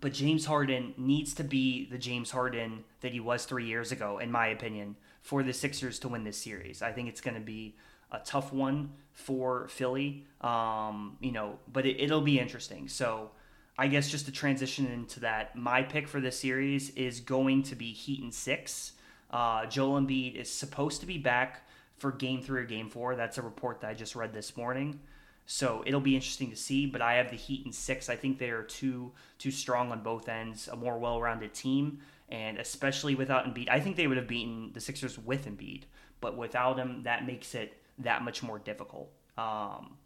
[0.01, 4.19] but James Harden needs to be the James Harden that he was three years ago,
[4.19, 6.83] in my opinion, for the Sixers to win this series.
[6.83, 7.77] I think it's going to be
[8.13, 12.89] a tough one for Philly, um, you know, but it, it'll be interesting.
[12.89, 13.31] So
[13.79, 17.75] I guess just to transition into that, my pick for this series is going to
[17.75, 18.93] be Heat and six.
[19.31, 21.67] Uh, Joel Embiid is supposed to be back
[21.97, 23.17] for game three or game four.
[23.17, 25.01] That's a report that I just read this morning.
[25.47, 28.09] So it'll be interesting to see, but I have the Heat in six.
[28.09, 32.59] I think they are too too strong on both ends, a more well-rounded team, and
[32.59, 35.85] especially without Embiid, I think they would have beaten the Sixers with Embiid.
[36.21, 39.11] but without him, that makes it that much more difficult.
[39.39, 39.97] Um,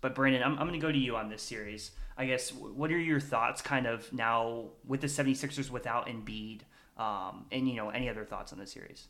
[0.00, 1.92] but Brandon, I'm, I'm going to go to you on this series.
[2.16, 6.62] I guess, what are your thoughts kind of now with the 76ers without Embiid?
[6.96, 9.06] Um, and, you know, any other thoughts on the series?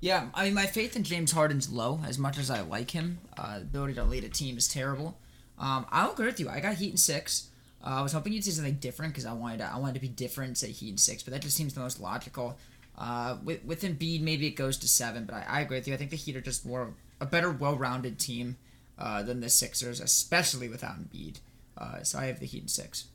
[0.00, 2.00] Yeah, I mean, my faith in James Harden's low.
[2.06, 5.18] As much as I like him, uh, ability to lead a team is terrible.
[5.58, 6.48] Um, I'll agree with you.
[6.48, 7.48] I got Heat in six.
[7.84, 10.00] Uh, I was hoping you'd say something different because I wanted to, I wanted to
[10.00, 12.58] be different, say Heat in six, but that just seems the most logical.
[12.96, 15.94] Uh, with with Embiid, maybe it goes to seven, but I, I agree with you.
[15.94, 18.56] I think the Heat are just more a better, well-rounded team
[18.98, 21.40] uh, than the Sixers, especially without Embiid.
[21.76, 23.06] Uh, so I have the Heat in six.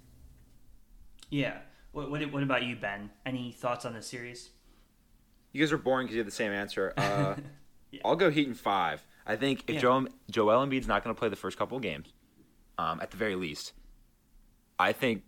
[1.30, 1.58] Yeah.
[1.92, 3.10] What, what, what about you, Ben?
[3.26, 4.50] Any thoughts on the series?
[5.54, 6.94] You guys are boring because you have the same answer.
[7.04, 7.36] Uh,
[7.92, 8.02] yeah.
[8.04, 9.06] I'll go Heat in five.
[9.26, 9.82] I think if yeah.
[9.82, 12.12] Joel, Joel Embiid's not going to play the first couple of games,
[12.80, 13.74] um, at the very least,
[14.80, 15.22] I think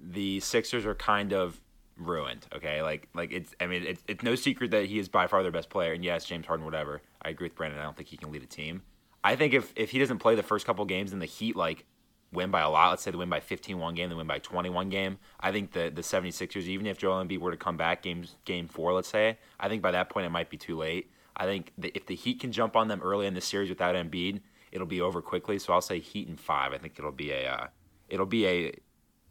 [0.00, 1.60] the Sixers are kind of
[1.96, 2.46] ruined.
[2.54, 5.42] Okay, like like it's I mean it's it's no secret that he is by far
[5.42, 7.02] their best player, and yes, James Harden, whatever.
[7.22, 7.78] I agree with Brandon.
[7.78, 8.82] I don't think he can lead a team.
[9.22, 11.84] I think if if he doesn't play the first couple games and the Heat like
[12.32, 14.38] win by a lot, let's say they win by 15 one game, they win by
[14.38, 18.02] 21 game, I think the the 76ers, even if Joel Embiid were to come back
[18.02, 21.10] games game four, let's say, I think by that point it might be too late.
[21.36, 24.40] I think if the Heat can jump on them early in the series without Embiid,
[24.72, 25.58] it'll be over quickly.
[25.58, 26.72] So I'll say Heat in five.
[26.72, 27.66] I think it'll be a uh,
[28.08, 28.74] it'll be a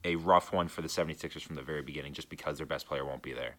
[0.04, 3.06] a rough one for the 76ers from the very beginning, just because their best player
[3.06, 3.58] won't be there.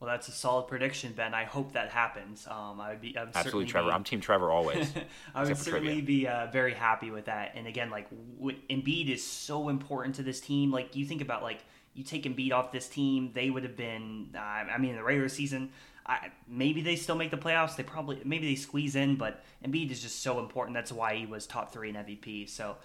[0.00, 1.34] Well, that's a solid prediction, Ben.
[1.34, 2.46] I hope that happens.
[2.50, 3.88] Um, I would be I would absolutely Trevor.
[3.88, 4.90] Be, I'm Team Trevor always.
[5.34, 7.52] I would certainly be uh, very happy with that.
[7.54, 10.70] And again, like w- Embiid is so important to this team.
[10.70, 11.60] Like you think about like
[11.92, 14.30] you take Embiid off this team, they would have been.
[14.34, 15.70] Uh, I mean, in the regular season,
[16.06, 17.76] I, maybe they still make the playoffs.
[17.76, 20.74] They probably maybe they squeeze in, but Embiid is just so important.
[20.74, 22.48] That's why he was top three in MVP.
[22.48, 22.76] So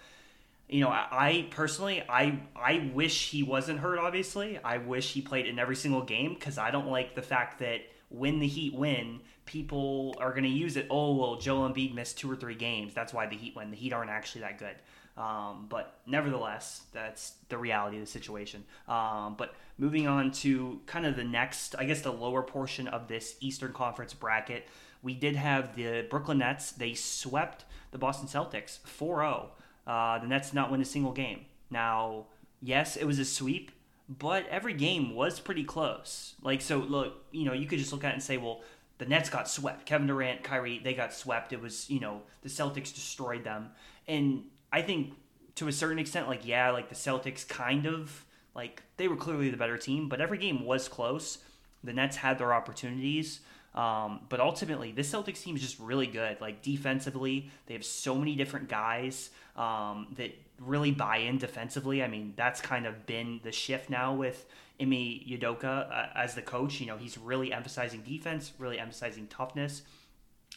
[0.68, 3.98] you know, I, I, personally, I I wish he wasn't hurt.
[3.98, 7.60] Obviously, I wish he played in every single game because I don't like the fact
[7.60, 10.86] that when the Heat win, people are going to use it.
[10.90, 12.94] Oh well, Joel Embiid missed two or three games.
[12.94, 13.70] That's why the Heat win.
[13.70, 14.76] The Heat aren't actually that good.
[15.16, 18.64] Um, but nevertheless, that's the reality of the situation.
[18.86, 23.08] Um, but moving on to kind of the next, I guess, the lower portion of
[23.08, 24.66] this Eastern Conference bracket,
[25.02, 26.72] we did have the Brooklyn Nets.
[26.72, 29.50] They swept the Boston Celtics 4 0.
[29.86, 31.46] Uh, the Nets did not win a single game.
[31.70, 32.26] Now,
[32.60, 33.70] yes, it was a sweep,
[34.08, 36.34] but every game was pretty close.
[36.42, 38.62] Like, so look, you know, you could just look at it and say, well,
[38.98, 39.86] the Nets got swept.
[39.86, 41.52] Kevin Durant, Kyrie, they got swept.
[41.52, 43.70] It was, you know, the Celtics destroyed them.
[44.08, 45.14] And I think
[45.56, 48.24] to a certain extent, like, yeah, like the Celtics kind of,
[48.54, 51.38] like, they were clearly the better team, but every game was close.
[51.84, 53.40] The Nets had their opportunities.
[53.76, 56.40] Um, but ultimately, this Celtics team is just really good.
[56.40, 62.02] Like defensively, they have so many different guys um, that really buy in defensively.
[62.02, 64.46] I mean, that's kind of been the shift now with
[64.80, 66.80] Ime Udoka uh, as the coach.
[66.80, 69.82] You know, he's really emphasizing defense, really emphasizing toughness,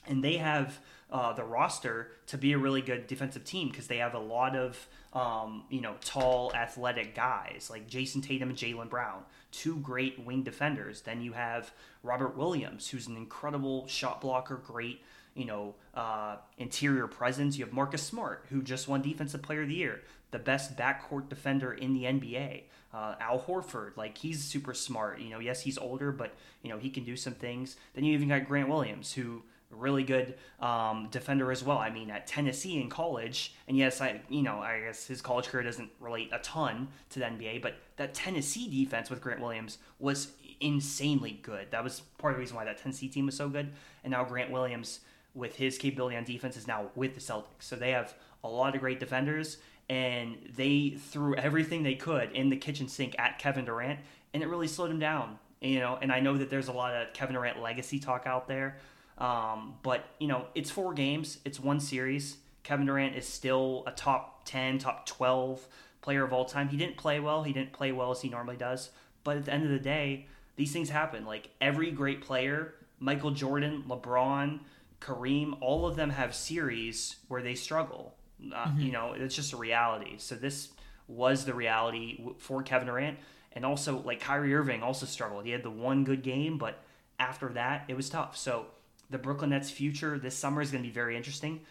[0.07, 0.79] and they have
[1.11, 4.55] uh, the roster to be a really good defensive team because they have a lot
[4.55, 10.23] of um, you know tall, athletic guys like Jayson Tatum and Jaylen Brown two great
[10.23, 11.01] wing defenders.
[11.01, 11.71] Then you have
[12.03, 15.01] Robert Williams, who's an incredible shot blocker, great
[15.35, 17.57] you know uh, interior presence.
[17.57, 21.29] You have Marcus Smart, who just won Defensive Player of the Year, the best backcourt
[21.29, 22.63] defender in the NBA.
[22.91, 25.19] Uh, Al Horford, like he's super smart.
[25.19, 26.33] You know, yes, he's older, but
[26.63, 27.75] you know he can do some things.
[27.93, 31.78] Then you even got Grant Williams, who really good um, defender as well.
[31.78, 35.47] I mean, at Tennessee in college, and yes, I you know I guess his college
[35.47, 39.78] career doesn't relate a ton to the NBA, but that Tennessee defense with Grant Williams
[39.99, 41.67] was insanely good.
[41.72, 43.72] That was part of the reason why that Tennessee team was so good.
[44.03, 45.01] And now Grant Williams,
[45.34, 47.61] with his capability on defense, is now with the Celtics.
[47.61, 48.13] So they have
[48.43, 49.57] a lot of great defenders,
[49.89, 53.99] and they threw everything they could in the kitchen sink at Kevin Durant,
[54.34, 55.39] and it really slowed him down.
[55.61, 58.47] You know, and I know that there's a lot of Kevin Durant legacy talk out
[58.47, 58.78] there
[59.20, 62.38] um, but you know, it's four games, it's one series.
[62.63, 65.67] Kevin Durant is still a top ten, top twelve
[66.01, 66.70] player of all time.
[66.70, 67.43] He didn't play well.
[67.43, 68.89] He didn't play well as he normally does.
[69.24, 71.26] But at the end of the day, these things happen.
[71.26, 74.59] Like every great player, Michael Jordan, LeBron,
[75.01, 78.15] Kareem, all of them have series where they struggle.
[78.41, 78.82] Uh, mm-hmm.
[78.82, 80.15] You know, it's just a reality.
[80.17, 80.70] So this
[81.07, 83.17] was the reality for Kevin Durant.
[83.53, 85.45] And also, like Kyrie Irving also struggled.
[85.45, 86.84] He had the one good game, but
[87.20, 88.38] after that, it was tough.
[88.38, 88.67] So
[89.10, 91.62] the Brooklyn Nets' future this summer is going to be very interesting.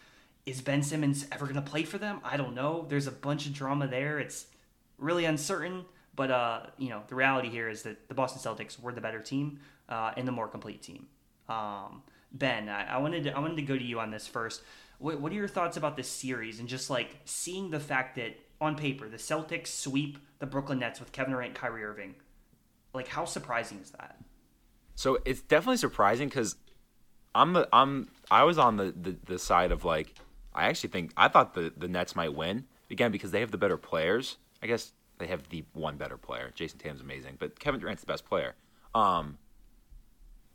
[0.45, 2.21] Is Ben Simmons ever going to play for them?
[2.23, 2.85] I don't know.
[2.89, 4.19] There's a bunch of drama there.
[4.19, 4.47] It's
[4.97, 5.85] really uncertain.
[6.15, 9.21] But uh, you know, the reality here is that the Boston Celtics were the better
[9.21, 11.07] team uh, and the more complete team.
[11.47, 14.61] Um, ben, I, I, wanted to I wanted to go to you on this first.
[14.97, 18.37] What, what are your thoughts about this series and just like seeing the fact that
[18.59, 22.15] on paper the Celtics sweep the Brooklyn Nets with Kevin Durant, Kyrie Irving?
[22.93, 24.17] Like, how surprising is that?
[24.95, 26.57] So it's definitely surprising because
[27.35, 30.15] I'm the I'm I was on the, the, the side of like
[30.53, 33.57] I actually think I thought the, the Nets might win again because they have the
[33.57, 34.37] better players.
[34.61, 36.51] I guess they have the one better player.
[36.55, 38.55] Jayson Tatum's amazing, but Kevin Durant's the best player.
[38.95, 39.37] Um,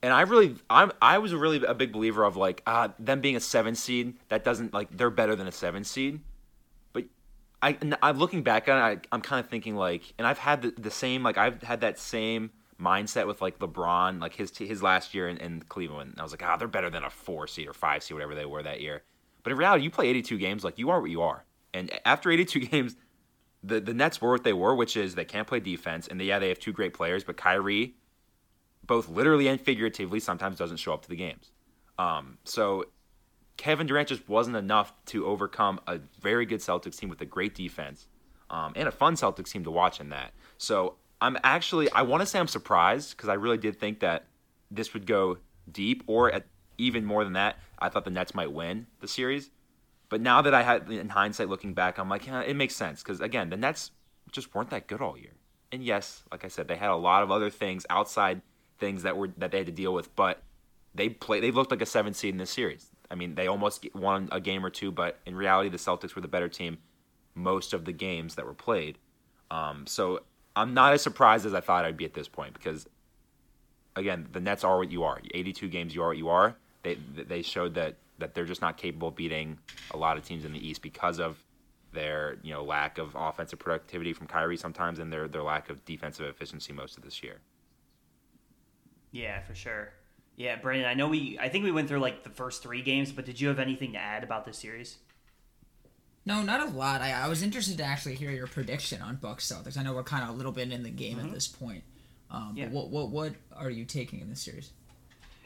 [0.03, 3.37] and I really I'm I was really a big believer of like uh, them being
[3.37, 6.21] a seven seed that doesn't like they're better than a seven seed.
[6.93, 7.05] But
[7.63, 10.63] I I'm looking back on it, I, I'm kind of thinking like, and I've had
[10.63, 12.51] the, the same like I've had that same
[12.81, 16.13] mindset with like LeBron, like his his last year in, in Cleveland.
[16.13, 18.15] And I was like, ah, oh, they're better than a four seed or five seed,
[18.15, 19.03] whatever they were that year.
[19.43, 21.45] But in reality, you play 82 games, like you are what you are.
[21.73, 22.97] And after 82 games,
[23.63, 26.25] the the Nets were what they were, which is they can't play defense, and they,
[26.25, 27.95] yeah, they have two great players, but Kyrie,
[28.87, 31.51] both literally and figuratively, sometimes doesn't show up to the games.
[31.99, 32.87] Um, so
[33.57, 37.55] Kevin Durant just wasn't enough to overcome a very good Celtics team with a great
[37.55, 38.09] defense,
[38.51, 40.33] um, and a fun Celtics team to watch in that.
[40.59, 44.27] So I'm actually I want to say I'm surprised because I really did think that
[44.71, 45.39] this would go
[45.71, 46.45] deep, or at,
[46.77, 49.51] even more than that, I thought the Nets might win the series.
[50.11, 53.03] But now that I had in hindsight looking back, I'm like, yeah, it makes sense
[53.03, 53.91] because again, the Nets
[54.33, 55.33] just weren't that good all year.
[55.73, 58.43] And yes, like I said, they had a lot of other things outside
[58.79, 60.43] things that were that they had to deal with, but
[60.95, 62.91] they play they looked like a seven seed in this series.
[63.11, 66.23] I mean, they almost won a game or two, but in reality, the Celtics were
[66.23, 66.77] the better team
[67.35, 68.99] most of the games that were played.
[69.51, 70.21] Um, so
[70.57, 72.89] I'm not as surprised as I thought I'd be at this point because,
[73.97, 75.21] again, the Nets are what you are.
[75.33, 76.57] 82 games, you are what you are.
[76.83, 79.59] They they showed that that they're just not capable of beating
[79.91, 81.43] a lot of teams in the East because of
[81.93, 85.85] their you know lack of offensive productivity from Kyrie sometimes and their their lack of
[85.85, 87.39] defensive efficiency most of this year.
[89.11, 89.91] Yeah, for sure.
[90.37, 93.13] Yeah, Brandon, I know we I think we went through like the first 3 games,
[93.13, 94.99] but did you have anything to add about this series?
[96.27, 97.03] No, not a lot.
[97.03, 99.77] I, I was interested to actually hear your prediction on Bucks Celtics.
[99.77, 101.27] I know we're kind of a little bit in the game mm-hmm.
[101.27, 101.85] at this point.
[102.31, 102.69] Um, yeah.
[102.69, 104.71] What what what are you taking in this series?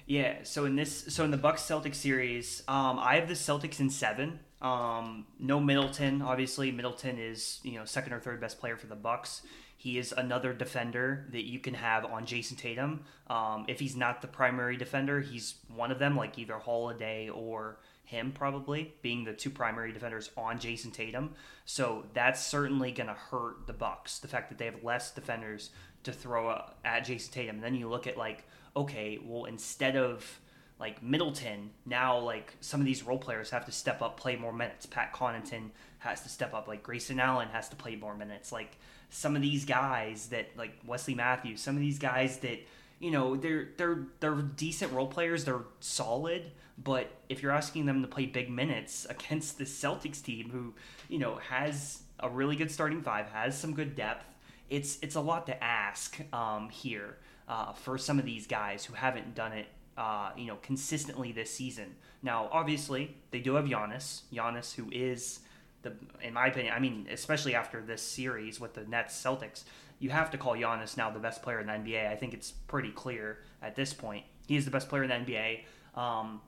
[0.06, 3.78] Yeah, so in this, so in the Bucks Celtics series, um, I have the Celtics
[3.78, 4.40] in seven.
[4.62, 6.72] Um, no Middleton, obviously.
[6.72, 9.42] Middleton is you know second or third best player for the Bucks.
[9.76, 13.04] He is another defender that you can have on Jayson Tatum.
[13.28, 17.78] Um, if he's not the primary defender, he's one of them, like either Holiday or
[18.08, 21.34] him probably being the two primary defenders on Jayson Tatum.
[21.66, 24.18] So that's certainly going to hurt the Bucks.
[24.18, 25.70] The fact that they have less defenders
[26.04, 27.56] to throw at Jayson Tatum.
[27.56, 28.44] And then you look at like,
[28.74, 30.40] okay, well instead of
[30.80, 34.52] like Middleton, now like some of these role players have to step up, play more
[34.54, 34.86] minutes.
[34.86, 36.66] Pat Connaughton has to step up.
[36.66, 38.52] Like Grayson Allen has to play more minutes.
[38.52, 38.78] Like
[39.10, 42.60] some of these guys that like Wesley Matthews, some of these guys that
[43.00, 45.44] you know they're they're they're decent role players.
[45.44, 46.52] They're solid
[46.82, 50.74] but if you're asking them to play big minutes against the Celtics team, who
[51.08, 54.26] you know has a really good starting five, has some good depth,
[54.70, 57.16] it's it's a lot to ask um, here
[57.48, 59.66] uh, for some of these guys who haven't done it,
[59.96, 61.94] uh, you know, consistently this season.
[62.22, 65.40] Now, obviously, they do have Giannis, Giannis, who is
[65.82, 69.64] the, in my opinion, I mean, especially after this series with the Nets Celtics,
[69.98, 72.10] you have to call Giannis now the best player in the NBA.
[72.10, 74.24] I think it's pretty clear at this point.
[74.46, 75.64] He is the best player in the NBA.
[75.94, 76.40] Um,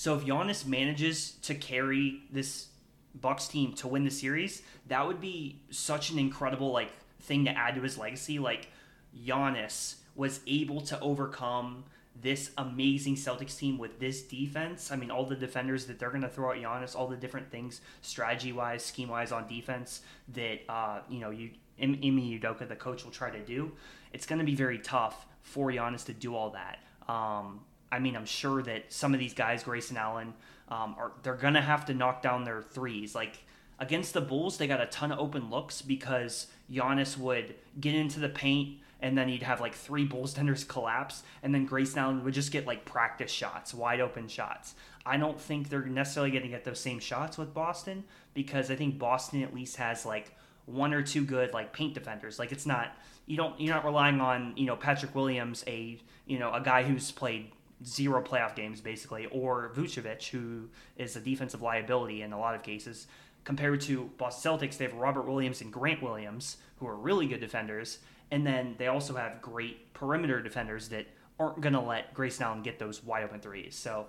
[0.00, 2.68] so if Giannis manages to carry this
[3.14, 6.90] Bucks team to win the series, that would be such an incredible like
[7.20, 8.38] thing to add to his legacy.
[8.38, 8.68] Like
[9.14, 11.84] Giannis was able to overcome
[12.18, 14.90] this amazing Celtics team with this defense.
[14.90, 17.50] I mean, all the defenders that they're going to throw at Giannis, all the different
[17.50, 20.00] things, strategy wise, scheme wise on defense
[20.32, 23.72] that uh, you know you Ime Udoka, the coach, will try to do.
[24.14, 26.78] It's going to be very tough for Giannis to do all that.
[27.06, 27.60] Um,
[27.92, 30.34] I mean, I'm sure that some of these guys, Grayson Allen,
[30.68, 33.14] um, are they're gonna have to knock down their threes.
[33.14, 33.44] Like
[33.78, 38.20] against the Bulls, they got a ton of open looks because Giannis would get into
[38.20, 42.24] the paint and then he'd have like three Bulls tenders collapse, and then Grayson Allen
[42.24, 44.74] would just get like practice shots, wide open shots.
[45.06, 48.76] I don't think they're necessarily going to get those same shots with Boston because I
[48.76, 50.36] think Boston at least has like
[50.66, 52.38] one or two good like paint defenders.
[52.38, 52.94] Like it's not
[53.26, 56.82] you don't you're not relying on you know Patrick Williams, a you know a guy
[56.82, 57.50] who's played
[57.84, 62.62] zero playoff games basically, or Vucevic, who is a defensive liability in a lot of
[62.62, 63.06] cases.
[63.44, 67.40] Compared to Boston Celtics, they have Robert Williams and Grant Williams, who are really good
[67.40, 67.98] defenders,
[68.30, 71.06] and then they also have great perimeter defenders that
[71.38, 73.74] aren't going to let Grayson Allen get those wide open threes.
[73.74, 74.06] So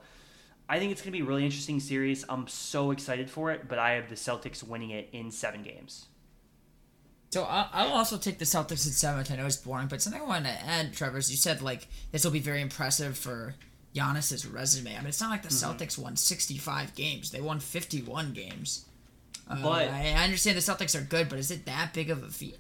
[0.68, 2.26] I think it's going to be a really interesting series.
[2.28, 6.08] I'm so excited for it, but I have the Celtics winning it in seven games.
[7.32, 9.32] So I'll also take the Celtics at seventh.
[9.32, 11.88] I know it's boring, but something I wanted to add, Trevor, is you said like
[12.12, 13.56] this will be very impressive for
[13.96, 14.94] Giannis's resume.
[14.94, 15.72] I mean, it's not like the mm-hmm.
[15.72, 18.86] Celtics won 65 games; they won 51 games.
[19.50, 22.28] Uh, but I understand the Celtics are good, but is it that big of a
[22.28, 22.58] feat?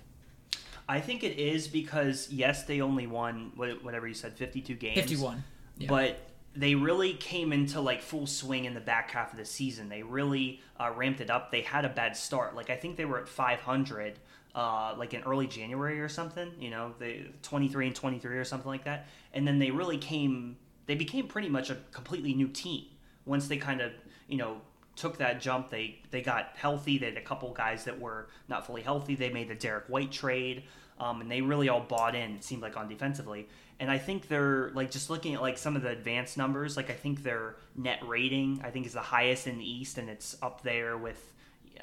[0.87, 4.95] I think it is because yes, they only won whatever you said, 52 games.
[4.95, 5.43] 51.
[5.79, 5.87] Yeah.
[5.89, 6.17] But
[6.55, 9.89] they really came into like full swing in the back half of the season.
[9.89, 11.51] They really uh, ramped it up.
[11.51, 12.55] They had a bad start.
[12.55, 14.17] Like I think they were at 500
[14.55, 16.51] uh, like in early January or something.
[16.59, 19.07] You know, they 23 and 23 or something like that.
[19.33, 20.57] And then they really came.
[20.85, 22.85] They became pretty much a completely new team
[23.25, 23.91] once they kind of
[24.27, 24.61] you know
[24.95, 25.69] took that jump.
[25.69, 26.97] They they got healthy.
[26.97, 29.15] They had a couple guys that were not fully healthy.
[29.15, 30.63] They made the Derrick White trade,
[30.99, 32.35] um, and they really all bought in.
[32.35, 33.47] It seemed like on defensively,
[33.79, 36.77] and I think they're like just looking at like some of the advanced numbers.
[36.77, 40.09] Like I think their net rating I think is the highest in the East, and
[40.09, 41.30] it's up there with.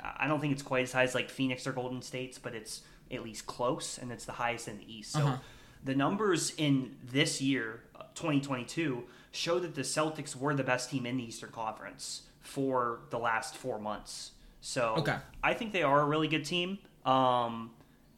[0.03, 2.83] I don't think it's quite as high as like Phoenix or Golden State's, but it's
[3.11, 5.13] at least close, and it's the highest in the East.
[5.13, 5.37] So Uh-huh.
[5.85, 11.07] the numbers in this year, uh, 2022, show that the Celtics were the best team
[11.07, 14.33] in the Eastern Conference for the last four months.
[14.61, 15.17] So Okay.
[15.43, 16.79] I think they are a really good team.
[17.05, 17.71] Um,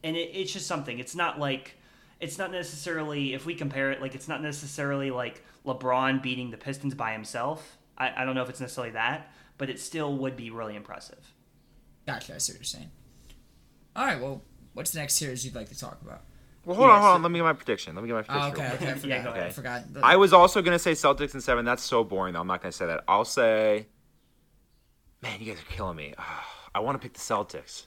[0.03, 0.99] and it, it's just something.
[0.99, 1.77] It's not like
[2.19, 6.57] it's not necessarily if we compare it like it's not necessarily like LeBron beating the
[6.57, 7.77] Pistons by himself.
[7.97, 11.33] I, I don't know if it's necessarily that, but it still would be really impressive.
[12.13, 12.35] Gotcha.
[12.35, 12.91] I see what you're saying.
[13.95, 14.21] All right.
[14.21, 14.41] Well,
[14.73, 16.21] what's the next series you'd like to talk about?
[16.65, 17.21] Well, hold Yeah, on, hold so- on.
[17.23, 17.95] Let me get my prediction.
[17.95, 18.65] Let me get my Oh, prediction.
[18.65, 18.75] okay.
[18.75, 18.91] Okay.
[18.91, 19.07] I forgot.
[19.17, 19.93] Yeah, go I forgot.
[19.93, 21.65] The- I was also gonna say Celtics in seven.
[21.65, 22.33] That's so boring.
[22.33, 22.39] though.
[22.41, 23.03] I'm not gonna say that.
[23.07, 23.87] I'll say,
[25.21, 26.13] man, you guys are killing me.
[26.75, 27.85] I want to pick the Celtics,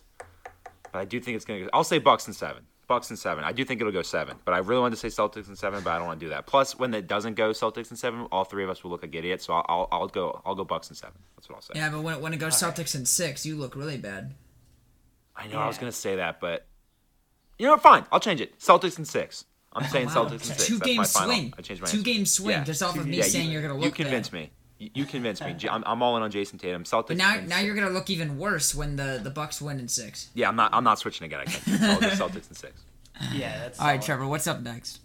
[0.92, 1.60] but I do think it's gonna.
[1.60, 2.64] go I'll say Bucks in seven.
[2.86, 3.44] Bucks and seven.
[3.44, 5.82] I do think it'll go seven, but I really wanted to say Celtics and seven,
[5.82, 6.46] but I don't want to do that.
[6.46, 9.14] Plus, when it doesn't go Celtics and seven, all three of us will look like
[9.14, 9.46] idiots.
[9.46, 10.42] So I'll, I'll, I'll go.
[10.44, 11.16] I'll go Bucks and seven.
[11.36, 11.72] That's what I'll say.
[11.76, 14.34] yeah, but when, when it goes Celtics and six, you look really bad.
[15.36, 16.66] I know I was gonna say that, but
[17.58, 17.82] you know, what?
[17.82, 18.04] fine.
[18.12, 18.58] I'll change it.
[18.58, 19.44] Celtics and six.
[19.72, 20.28] I'm oh, saying Oh, Wow.
[20.28, 20.66] Celtics and six.
[20.66, 21.54] Two That's game swing.
[21.58, 22.04] I changed my Two answer.
[22.04, 22.64] game swing Yeah.
[22.64, 23.84] just off of me Yeah, saying you, you're gonna look.
[23.84, 24.38] You convinced bad.
[24.42, 24.50] me.
[24.78, 25.52] You, you convinced me.
[25.58, 26.84] J- I'm, I'm all in on Jayson Tatum.
[26.84, 27.08] Celtics.
[27.08, 27.64] But now, now six.
[27.64, 30.30] you're gonna look even worse when the the Bucks win in six.
[30.34, 30.74] Yeah, I'm not.
[30.74, 31.40] I'm not switching again.
[31.40, 31.82] I can't.
[31.82, 32.82] I'll go Celtics in six.
[33.32, 34.02] Yeah, that's All right, solid.
[34.02, 34.26] Trevor.
[34.26, 35.00] What's up next?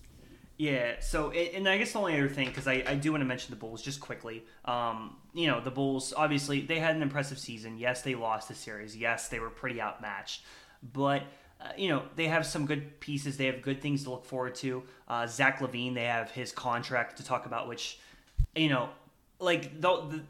[0.57, 3.22] Yeah, so and and I guess the only other thing because I, I do want
[3.22, 4.43] to mention the Bulls just quickly.
[4.65, 7.78] Um, you know the Bulls obviously they had an impressive season.
[7.78, 8.97] Yes, they lost the series.
[8.97, 10.43] Yes, they were pretty outmatched,
[10.93, 11.24] but
[11.61, 13.38] uh, you know they have some good pieces.
[13.38, 14.84] They have good things to look forward to.
[15.07, 17.99] Uh, Zach LaVine, they have his contract to talk about, which
[18.55, 18.89] you know,
[19.39, 20.21] like the, the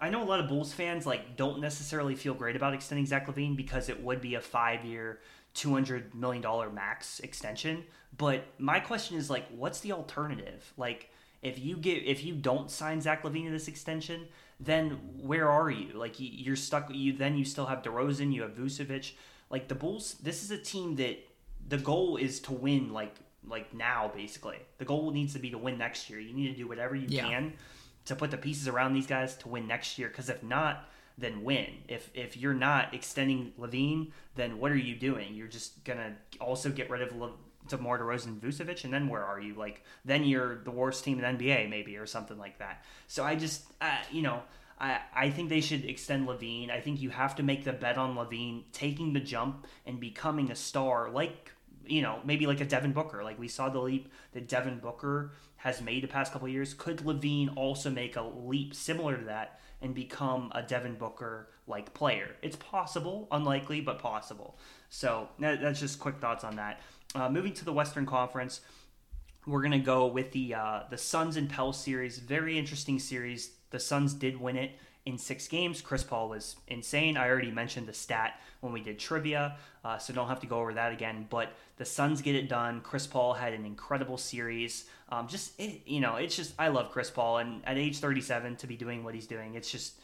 [0.00, 3.26] I know a lot of Bulls fans like don't necessarily feel great about extending Zach
[3.26, 5.20] LaVine because it would be a five year,
[5.54, 7.84] two hundred million dollar max extension.
[8.16, 10.72] But my question is like, what's the alternative?
[10.76, 11.10] Like,
[11.42, 14.26] if you get if you don't sign Zach LaVine to this extension,
[14.60, 14.90] then
[15.20, 15.92] where are you?
[15.94, 16.92] Like, you- you're stuck.
[16.92, 19.12] You then you still have DeRozan, you have Vucevic.
[19.50, 21.18] Like the Bulls, this is a team that
[21.68, 22.92] the goal is to win.
[22.92, 23.14] Like
[23.46, 26.18] like now, basically, the goal needs to be to win next year.
[26.20, 27.28] You need to do whatever you Yeah.
[27.28, 27.52] can
[28.08, 30.08] to put the pieces around these guys to win next year.
[30.08, 31.66] Because if not, then win.
[31.88, 35.34] If if you're not extending LaVine, then what are you doing?
[35.34, 37.32] You're just gonna also get rid of Le-
[37.68, 39.54] DeMar DeRozan and Vucevic, and then where are you?
[39.54, 42.84] Like then you're the worst team in the NBA, maybe, or something like that.
[43.06, 44.42] So I just, uh, you know.
[44.80, 46.70] I, I think they should extend LaVine.
[46.70, 50.52] I think you have to make the bet on LaVine taking the jump and becoming
[50.52, 51.50] a star, like
[51.84, 53.24] you know, maybe like a Devin Booker.
[53.24, 56.74] Like we saw the leap that Devin Booker has made the past couple years.
[56.74, 61.94] Could LaVine also make a leap similar to that and become a Devin Booker like
[61.94, 62.36] player?
[62.42, 64.56] It's possible, unlikely, but possible.
[64.88, 66.80] So that's just quick thoughts on that.
[67.14, 68.60] Uh, moving to the Western Conference,
[69.46, 72.18] we're gonna go with the uh, the Suns and Pels series.
[72.18, 73.52] Very interesting series.
[73.70, 74.72] The Suns did win it
[75.08, 75.80] in six games.
[75.80, 77.16] Chris Paul was insane.
[77.16, 80.58] I already mentioned the stat when we did trivia, uh, so don't have to go
[80.58, 81.26] over that again.
[81.30, 82.82] But the Suns get it done.
[82.82, 84.84] Chris Paul had an incredible series.
[85.08, 88.56] Um, just it, you know, it's just I love Chris Paul, and at age 37
[88.56, 89.94] to be doing what he's doing, it's just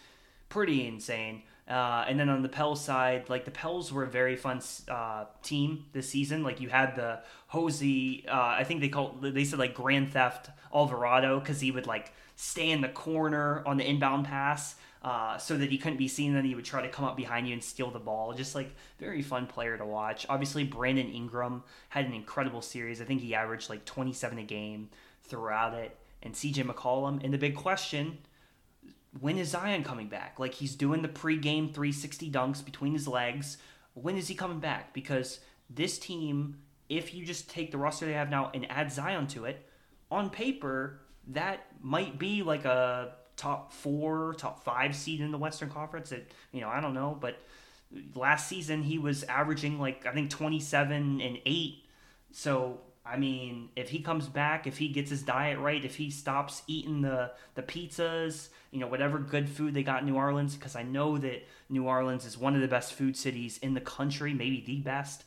[0.48, 1.42] pretty insane.
[1.68, 5.24] Uh, and then on the Pels side, like the Pels were a very fun uh,
[5.42, 6.42] team this season.
[6.42, 10.50] Like you had the Hosey, uh, I think they called they said like Grand Theft
[10.74, 15.58] Alvarado because he would like stay in the corner on the inbound pass uh, so
[15.58, 16.32] that he couldn't be seen.
[16.32, 18.32] Then he would try to come up behind you and steal the ball.
[18.32, 20.24] Just like very fun player to watch.
[20.30, 23.02] Obviously, Brandon Ingram had an incredible series.
[23.02, 24.88] I think he averaged like 27 a game
[25.22, 25.96] throughout it.
[26.22, 27.22] And CJ McCollum.
[27.22, 28.18] And the big question
[29.20, 30.38] when is Zion coming back?
[30.38, 33.58] Like he's doing the pre-game 360 dunks between his legs.
[33.92, 34.92] When is he coming back?
[34.92, 35.38] Because
[35.70, 36.56] this team,
[36.88, 39.68] if you just take the roster they have now and add Zion to it,
[40.10, 45.70] on paper that might be like a top four, top five seed in the Western
[45.70, 46.12] Conference.
[46.12, 47.38] It, you know, I don't know, but
[48.14, 51.84] last season he was averaging like I think 27 and eight.
[52.32, 56.10] So I mean, if he comes back, if he gets his diet right, if he
[56.10, 60.56] stops eating the the pizzas, you know, whatever good food they got in New Orleans,
[60.56, 63.80] because I know that New Orleans is one of the best food cities in the
[63.80, 65.24] country, maybe the best.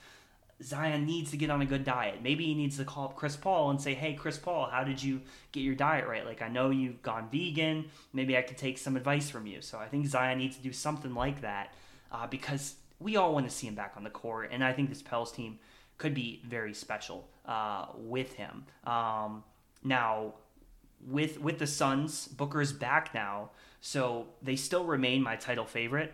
[0.64, 2.24] Zion needs to get on a good diet.
[2.24, 5.02] Maybe he needs to call up Chris Paul and say, "Hey, Chris Paul, how did
[5.02, 6.26] you get your diet right?
[6.26, 7.90] Like, I know you've gone vegan.
[8.12, 10.74] Maybe I could take some advice from you." So I think Zion needs to do
[10.74, 11.74] something like that
[12.12, 14.90] uh, because we all want to see him back on the court, and I think
[14.90, 15.60] this Pels team
[15.98, 18.66] could be very special uh, with him.
[18.86, 19.44] Um,
[19.84, 20.34] now,
[21.06, 23.52] with with the Suns, Booker's back now,
[23.82, 26.14] so they still remain my title favorite.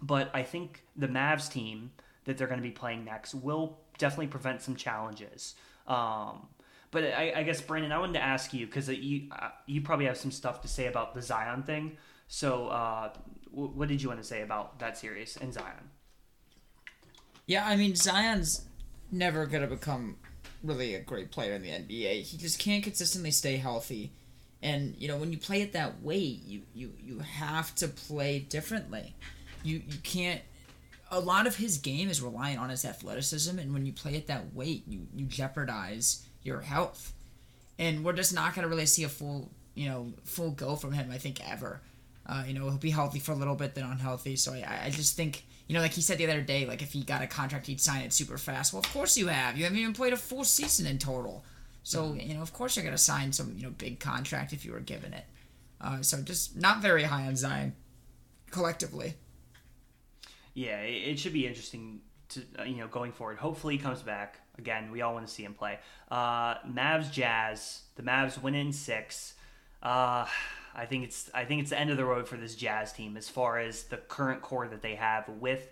[0.00, 1.92] But I think the Mavs team
[2.24, 5.54] that they're going to be playing next will definitely prevent some challenges.
[5.86, 6.46] Um,
[6.90, 10.06] but I, I, guess Brandon, I wanted to ask you because you uh, you probably
[10.06, 11.96] have some stuff to say about the Zion thing.
[12.28, 13.10] So, uh,
[13.50, 15.90] w- what did you want to say about that series and Zion?
[17.46, 18.66] Yeah, I mean Zion's
[19.10, 20.16] never gonna become
[20.62, 22.22] really a great player in the NBA.
[22.22, 24.12] He just can't consistently stay healthy.
[24.62, 28.38] And you know, when you play it that way, you you you have to play
[28.38, 29.16] differently.
[29.64, 30.42] You you can't
[31.12, 34.26] a lot of his game is reliant on his athleticism and when you play it
[34.26, 37.12] that way, you you jeopardize your health.
[37.78, 40.92] And we're just not going to really see a full, you know, full go from
[40.92, 41.80] him I think ever.
[42.24, 44.36] Uh, you know, he'll be healthy for a little bit then unhealthy.
[44.36, 46.92] So I I just think you know, like he said the other day, like if
[46.92, 48.72] he got a contract, he'd sign it super fast.
[48.72, 49.56] Well, of course you have.
[49.56, 51.44] You haven't even played a full season in total.
[51.82, 52.20] So mm-hmm.
[52.20, 54.80] you know, of course you're gonna sign some you know big contract if you were
[54.80, 55.24] given it.
[55.78, 57.74] Uh, so just not very high on Zion
[58.50, 59.14] collectively.
[60.54, 62.00] Yeah, it, should be interesting
[62.30, 63.38] to uh, you know going forward.
[63.38, 64.90] Hopefully he comes back again.
[64.90, 65.78] We all want to see him play.
[66.10, 67.82] Uh, Mavs Jazz.
[67.96, 69.34] The Mavs win in six.
[69.82, 70.26] Uh,
[70.74, 73.16] I think it's I think it's the end of the road for this Jazz team
[73.16, 75.68] as far as the current core that they have with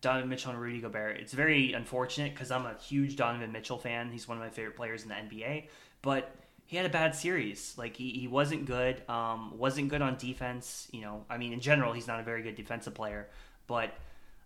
[0.00, 1.18] Donovan Mitchell and Rudy Gobert.
[1.18, 4.10] It's very unfortunate because I'm a huge Donovan Mitchell fan.
[4.10, 5.68] He's one of my favorite players in the NBA,
[6.02, 6.34] but
[6.66, 7.74] he had a bad series.
[7.78, 9.08] Like he, he wasn't good.
[9.08, 10.88] Um, wasn't good on defense.
[10.90, 13.28] You know, I mean, in general, he's not a very good defensive player.
[13.66, 13.94] But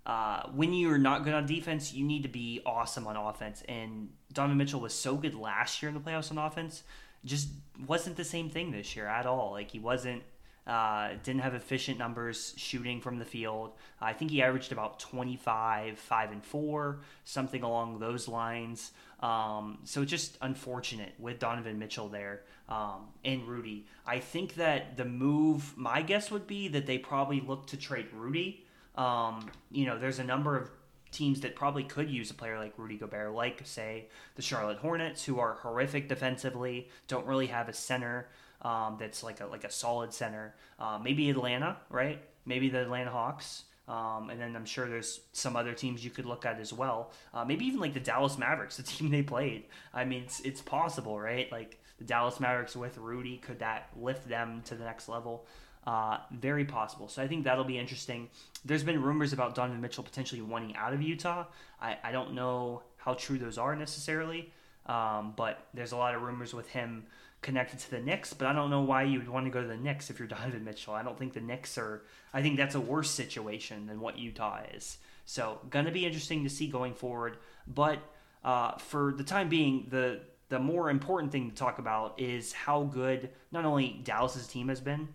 [0.07, 3.63] uh, when you're not good on defense, you need to be awesome on offense.
[3.69, 6.85] And Donovan Mitchell was so good last year in the playoffs on offense
[7.25, 7.49] just
[7.87, 9.51] wasn't the same thing this year at all.
[9.51, 10.23] Like he wasn't
[10.67, 13.73] uh, didn't have efficient numbers shooting from the field.
[14.01, 18.91] I think he averaged about 25, 5 and 4, something along those lines.
[19.21, 23.87] Um, so just unfortunate with Donovan Mitchell there um, and Rudy.
[24.05, 28.09] I think that the move, my guess would be that they probably look to trade
[28.13, 28.66] Rudy.
[28.97, 30.71] Um, you know, there's a number of
[31.13, 35.25] teams that probably could use a player like Rudy Gobert, like say the Charlotte Hornets,
[35.25, 38.29] who are horrific defensively, don't really have a center
[38.63, 40.55] um, that's like a like a solid center.
[40.79, 42.21] Uh, maybe Atlanta, right?
[42.45, 43.65] Maybe the Atlanta Hawks.
[43.89, 47.13] Um, and then I'm sure there's some other teams you could look at as well.
[47.33, 49.65] Uh, maybe even like the Dallas Mavericks, the team they played.
[49.95, 51.51] I mean, it's, it's possible, right?
[51.53, 55.47] Like the Dallas Mavericks with Rudy, could that lift them to the next level?
[55.87, 57.07] Uh, very possible.
[57.07, 58.28] So I think that'll be interesting.
[58.64, 61.45] There's been rumors about Donovan Mitchell potentially wanting out of Utah.
[61.80, 64.53] I, I don't know how true those are necessarily,
[64.87, 67.05] um, but there's a lot of rumors with him
[67.41, 68.34] connected to the Knicks.
[68.34, 70.26] But I don't know why you would want to go to the Knicks if you're
[70.37, 70.93] Donovan Mitchell.
[70.93, 72.03] I don't think the Knicks are.
[72.34, 74.99] I think that's a worse situation than what Utah is.
[75.24, 77.37] So gonna be interesting to see going forward.
[77.66, 78.01] But
[78.45, 82.84] uh, for the time being, the the more important thing to talk about is how
[82.84, 85.09] good not only Dallas's team has been,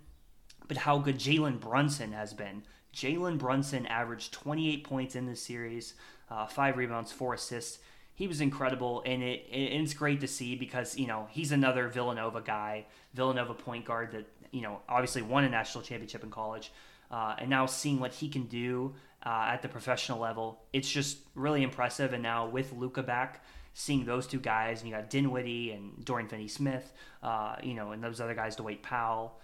[0.71, 2.63] but how good Jalen Brunson has been.
[2.95, 5.95] Jalen Brunson averaged 28 points in this series,
[6.29, 7.79] uh, five rebounds, four assists.
[8.15, 12.39] He was incredible, and it, it's great to see because you know he's another Villanova
[12.39, 16.71] guy, Villanova point guard that you know obviously won a national championship in college,
[17.11, 18.93] uh, and now seeing what he can do
[19.25, 22.13] uh, at the professional level, it's just really impressive.
[22.13, 23.43] And now with Luka back,
[23.73, 26.93] seeing those two guys, and you got Dinwiddie and Dorian Finney-Smith,
[27.23, 29.37] uh, you know, and those other guys, Dwight Powell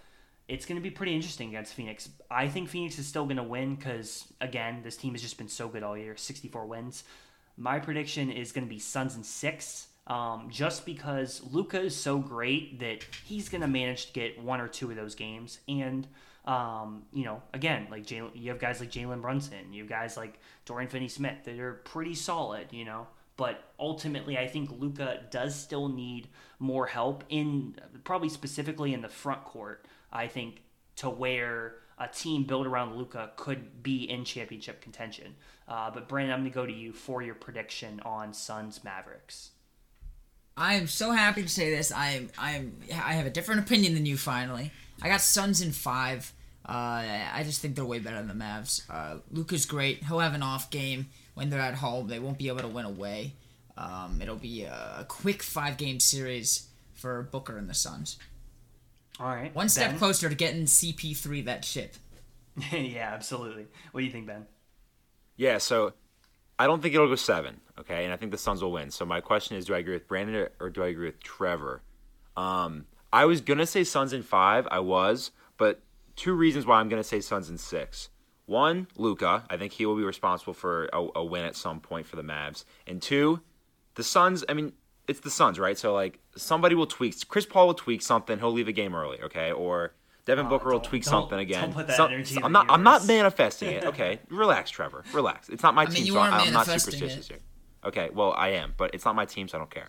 [0.48, 2.08] it's going to be pretty interesting against Phoenix.
[2.30, 5.48] I think Phoenix is still going to win because, again, this team has just been
[5.48, 7.04] so good all year 64 wins.
[7.58, 12.18] My prediction is going to be Suns and six, um, just because Luka is so
[12.18, 15.58] great that he's going to manage to get one or two of those games.
[15.68, 16.06] And,
[16.46, 20.16] um, you know, again, like Jalen, you have guys like Jalen Brunson, you have guys
[20.16, 23.06] like Dorian Finney Smith that are pretty solid, you know.
[23.36, 26.28] But ultimately, I think Luka does still need
[26.58, 29.84] more help in probably specifically in the front court.
[30.12, 30.62] I think,
[30.96, 35.34] to where a team built around Luka could be in championship contention.
[35.66, 39.50] Uh, but Brandon, I'm going to go to you for your prediction on Suns Mavericks.
[40.56, 41.92] I am so happy to say this.
[41.92, 44.16] I am I am I have a different opinion than you.
[44.16, 46.32] Finally, I got Suns in five.
[46.68, 48.82] Uh, I just think they're way better than the Mavs.
[48.90, 50.04] Uh, Luka's great.
[50.04, 52.08] He'll have an off game when they're at home.
[52.08, 53.34] They won't be able to win away.
[53.76, 58.18] Um, it'll be a quick five game series for Booker and the Suns.
[59.20, 59.54] All right.
[59.54, 59.98] One step ben?
[59.98, 61.96] closer to getting CP3 that ship.
[62.72, 63.66] yeah, absolutely.
[63.92, 64.46] What do you think, Ben?
[65.36, 65.92] Yeah, so
[66.58, 67.60] I don't think it'll go seven.
[67.78, 68.90] Okay, and I think the Suns will win.
[68.90, 71.82] So my question is, do I agree with Brandon or do I agree with Trevor?
[72.36, 74.66] Um, I was gonna say Suns in five.
[74.70, 75.80] I was, but
[76.16, 78.10] two reasons why I'm gonna say Suns in six.
[78.46, 79.44] One, Luka.
[79.48, 82.22] I think he will be responsible for a, a win at some point for the
[82.22, 82.64] Mavs.
[82.86, 83.40] And two,
[83.94, 84.44] the Suns.
[84.48, 84.72] I mean,
[85.08, 85.76] it's the Suns, right?
[85.78, 87.14] So like somebody will tweak.
[87.28, 88.38] Chris Paul will tweak something.
[88.38, 89.50] He'll leave a game early, okay?
[89.52, 89.94] Or
[90.26, 91.62] Devin Oh, Booker will tweak don't- something again.
[91.62, 92.66] don't put that Some- energy I'm in not.
[92.66, 93.84] the I'm not manifesting it.
[93.86, 95.02] Okay, relax, Trevor.
[95.12, 95.48] Relax.
[95.48, 97.32] It's not my I mean, team, you so are I, I'm not superstitious it.
[97.34, 97.40] here.
[97.84, 99.88] Okay, well I am, but it's not my team, so I don't care.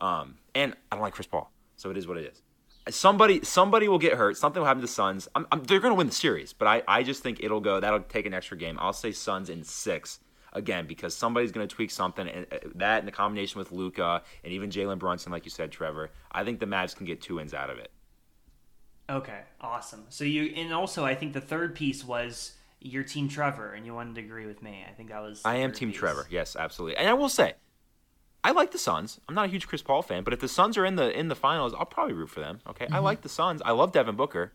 [0.00, 2.42] Um, and I don't like Chris Paul, so it is what it is.
[2.94, 4.36] Somebody, somebody will get hurt.
[4.38, 5.28] Something will happen to the Suns.
[5.34, 7.78] I'm, I'm, they're going to win the series, but I, I just think it'll go.
[7.78, 8.78] That'll take an extra game.
[8.80, 10.18] I'll say Suns in six
[10.52, 14.22] again because somebody's going to tweak something, and uh, that in the combination with Luka
[14.44, 16.10] and even Jalen Brunson, like you said, Trevor.
[16.32, 17.90] I think the Mavs can get two wins out of it.
[19.08, 20.04] Okay, awesome.
[20.08, 23.94] So you and also I think the third piece was your team Trevor, and you
[23.94, 24.84] wanted to agree with me.
[24.88, 25.42] I think that was.
[25.44, 25.98] I am Team piece.
[25.98, 26.26] Trevor.
[26.30, 26.96] Yes, absolutely.
[26.96, 27.54] And I will say,
[28.42, 29.20] I like the Suns.
[29.28, 31.28] I'm not a huge Chris Paul fan, but if the Suns are in the in
[31.28, 32.60] the finals, I'll probably root for them.
[32.68, 33.60] Okay, I like the Suns.
[33.64, 34.52] I love Devin Booker.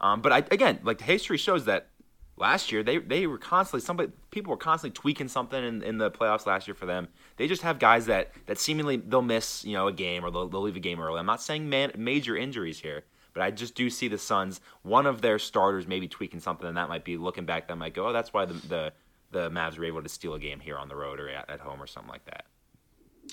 [0.00, 1.88] Um, but I again, like the history shows that
[2.36, 6.10] last year they they were constantly somebody people were constantly tweaking something in, in the
[6.10, 7.08] playoffs last year for them.
[7.36, 10.48] They just have guys that that seemingly they'll miss you know a game or they'll,
[10.48, 11.18] they'll leave a game early.
[11.18, 13.04] I'm not saying man, major injuries here.
[13.34, 16.78] But I just do see the Suns, one of their starters maybe tweaking something, and
[16.78, 17.68] that might be looking back.
[17.68, 18.92] That might go, oh, that's why the the,
[19.30, 21.60] the Mavs were able to steal a game here on the road or at, at
[21.60, 22.46] home or something like that.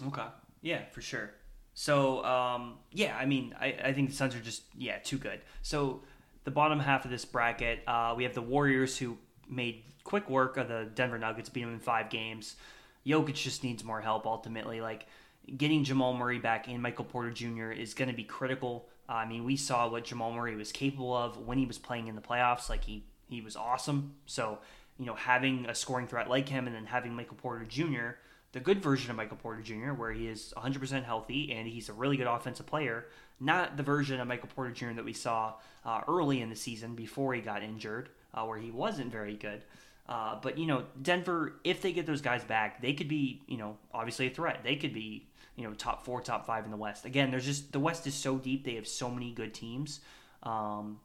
[0.05, 0.25] Okay.
[0.61, 1.31] Yeah, for sure.
[1.73, 5.39] So, um, yeah, I mean, I, I think the Suns are just, yeah, too good.
[5.61, 6.03] So,
[6.43, 9.17] the bottom half of this bracket, uh, we have the Warriors who
[9.49, 12.55] made quick work of the Denver Nuggets, beat them in five games.
[13.05, 14.81] Jokic just needs more help ultimately.
[14.81, 15.05] Like,
[15.57, 17.71] getting Jamal Murray back and Michael Porter Jr.
[17.71, 18.87] is going to be critical.
[19.09, 22.07] Uh, I mean, we saw what Jamal Murray was capable of when he was playing
[22.07, 22.69] in the playoffs.
[22.69, 24.15] Like, he, he was awesome.
[24.25, 24.59] So,
[24.97, 28.17] you know, having a scoring threat like him and then having Michael Porter Jr.,
[28.53, 31.93] the good version of Michael Porter Jr., where he is 100% healthy and he's a
[31.93, 33.07] really good offensive player,
[33.39, 34.93] not the version of Michael Porter Jr.
[34.93, 35.53] that we saw
[35.85, 39.63] uh, early in the season before he got injured, uh, where he wasn't very good.
[40.07, 43.57] Uh, but, you know, Denver, if they get those guys back, they could be, you
[43.57, 44.59] know, obviously a threat.
[44.63, 47.05] They could be, you know, top four, top five in the West.
[47.05, 48.65] Again, there's just, the West is so deep.
[48.65, 49.99] They have so many good teams.
[50.43, 50.99] Um,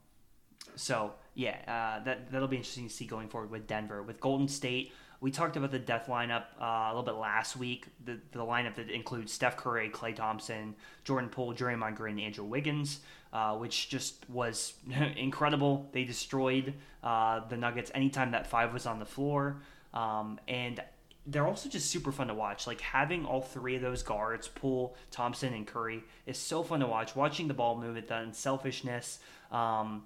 [0.74, 4.02] so yeah, uh, that that'll be interesting to see going forward with Denver.
[4.02, 7.86] With Golden State, we talked about the death lineup uh, a little bit last week.
[8.04, 12.44] The the lineup that includes Steph Curry, Klay Thompson, Jordan Poole, Draymond Green, and Andrew
[12.44, 13.00] Wiggins,
[13.32, 14.74] uh, which just was
[15.16, 15.88] incredible.
[15.92, 19.62] They destroyed uh, the Nuggets anytime that five was on the floor,
[19.92, 20.80] um, and
[21.26, 22.66] they're also just super fun to watch.
[22.66, 26.86] Like having all three of those guards, Poole, Thompson, and Curry, is so fun to
[26.86, 27.16] watch.
[27.16, 29.18] Watching the ball movement, the unselfishness.
[29.50, 30.04] Um,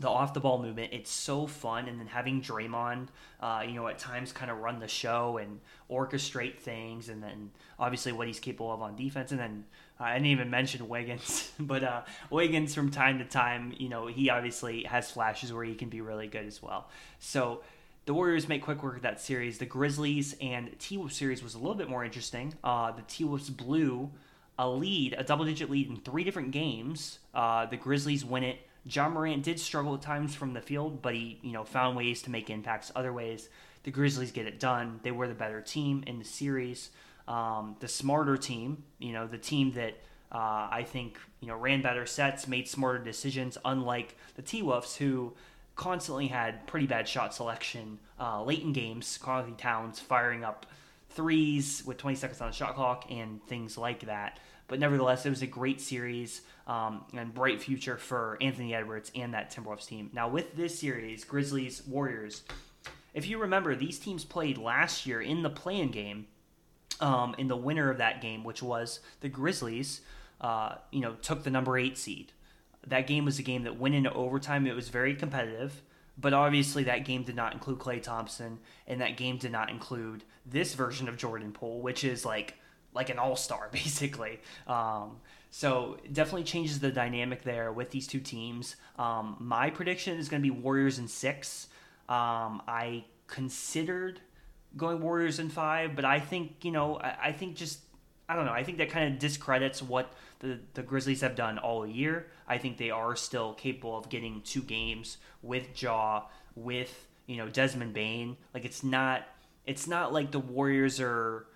[0.00, 1.86] the off the ball movement, it's so fun.
[1.86, 3.08] And then having Draymond,
[3.40, 7.08] uh, you know, at times kind of run the show and orchestrate things.
[7.08, 9.30] And then obviously what he's capable of on defense.
[9.30, 9.64] And then
[10.00, 14.06] uh, I didn't even mention Wiggins, but uh, Wiggins from time to time, you know,
[14.06, 16.88] he obviously has flashes where he can be really good as well.
[17.18, 17.60] So
[18.06, 19.58] the Warriors make quick work of that series.
[19.58, 22.54] The Grizzlies and T Wolves series was a little bit more interesting.
[22.64, 24.10] Uh, the T Wolves blew
[24.58, 27.18] a lead, a double digit lead in three different games.
[27.34, 28.58] Uh, the Grizzlies win it.
[28.84, 32.22] Ja Morant did struggle at times from the field, but he, you know, found ways
[32.22, 33.48] to make impacts other ways.
[33.82, 35.00] The Grizzlies get it done.
[35.02, 36.90] They were the better team in the series.
[37.28, 39.94] Um, the smarter team, you know, the team that
[40.32, 44.96] uh, I think, you know, ran better sets, made smarter decisions, unlike the T Wolves,
[44.96, 45.34] who
[45.76, 49.18] constantly had pretty bad shot selection uh, late in games.
[49.20, 50.66] Carly Towns firing up
[51.10, 54.38] threes with 20 seconds on the shot clock and things like that.
[54.70, 59.34] But nevertheless, it was a great series um, and bright future for Anthony Edwards and
[59.34, 60.08] that Timberwolves team.
[60.14, 62.44] Now, with this series, Grizzlies, Warriors,
[63.12, 66.26] if you remember, these teams played last year in the play-in game.
[67.00, 70.02] Um, in the winner of that game, which was the Grizzlies,
[70.42, 72.32] uh, you know, took the number eight seed.
[72.86, 74.66] That game was a game that went into overtime.
[74.66, 75.80] It was very competitive,
[76.18, 80.24] but obviously that game did not include Klay Thompson, and that game did not include
[80.44, 82.56] this version of Jordan Poole, which is like
[82.94, 84.40] like an all star basically.
[84.66, 85.16] Um,
[85.50, 88.76] so definitely changes the dynamic there with these two teams.
[88.98, 91.66] Um, my prediction is going to be Warriors in six.
[92.08, 94.20] Um, I considered
[94.76, 97.80] going Warriors in five, but I think you know I, I think just
[98.28, 98.52] I don't know.
[98.52, 102.28] I think that kind of discredits what the, the Grizzlies have done all year.
[102.46, 106.22] I think they are still capable of getting two games with Ja,
[106.54, 108.36] with you know Desmond Bane.
[108.54, 109.26] Like it's not
[109.66, 111.46] it's not like the Warriors are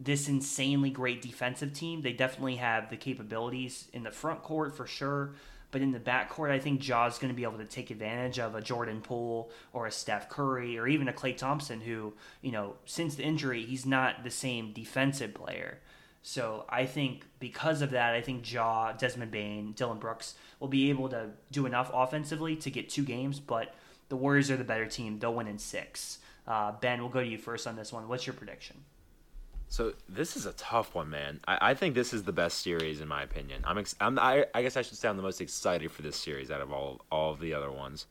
[0.00, 2.02] this insanely great defensive team.
[2.02, 5.34] They definitely have the capabilities in the front court for sure.
[5.70, 8.54] But in the backcourt, I think Ja's going to be able to take advantage of
[8.54, 12.76] a Jordan Poole or a Steph Curry or even a Klay Thompson, who, you know,
[12.86, 15.78] since the injury, he's not the same defensive player.
[16.22, 20.88] So I think because of that, I think Ja, Desmond Bane, Dillon Brooks will be
[20.88, 23.74] able to do enough offensively to get two games, but
[24.08, 25.18] the Warriors are the better team.
[25.18, 26.18] They'll win in six.
[26.46, 28.08] Uh, ben, we'll go to you first on this one.
[28.08, 28.76] What's your prediction?
[29.70, 31.40] So this is a tough one, man.
[31.46, 33.62] I, I think this is the best series in my opinion.
[33.64, 36.16] I'm, ex- I'm I, I guess I should say I'm the most excited for this
[36.16, 38.06] series out of all all of the other ones.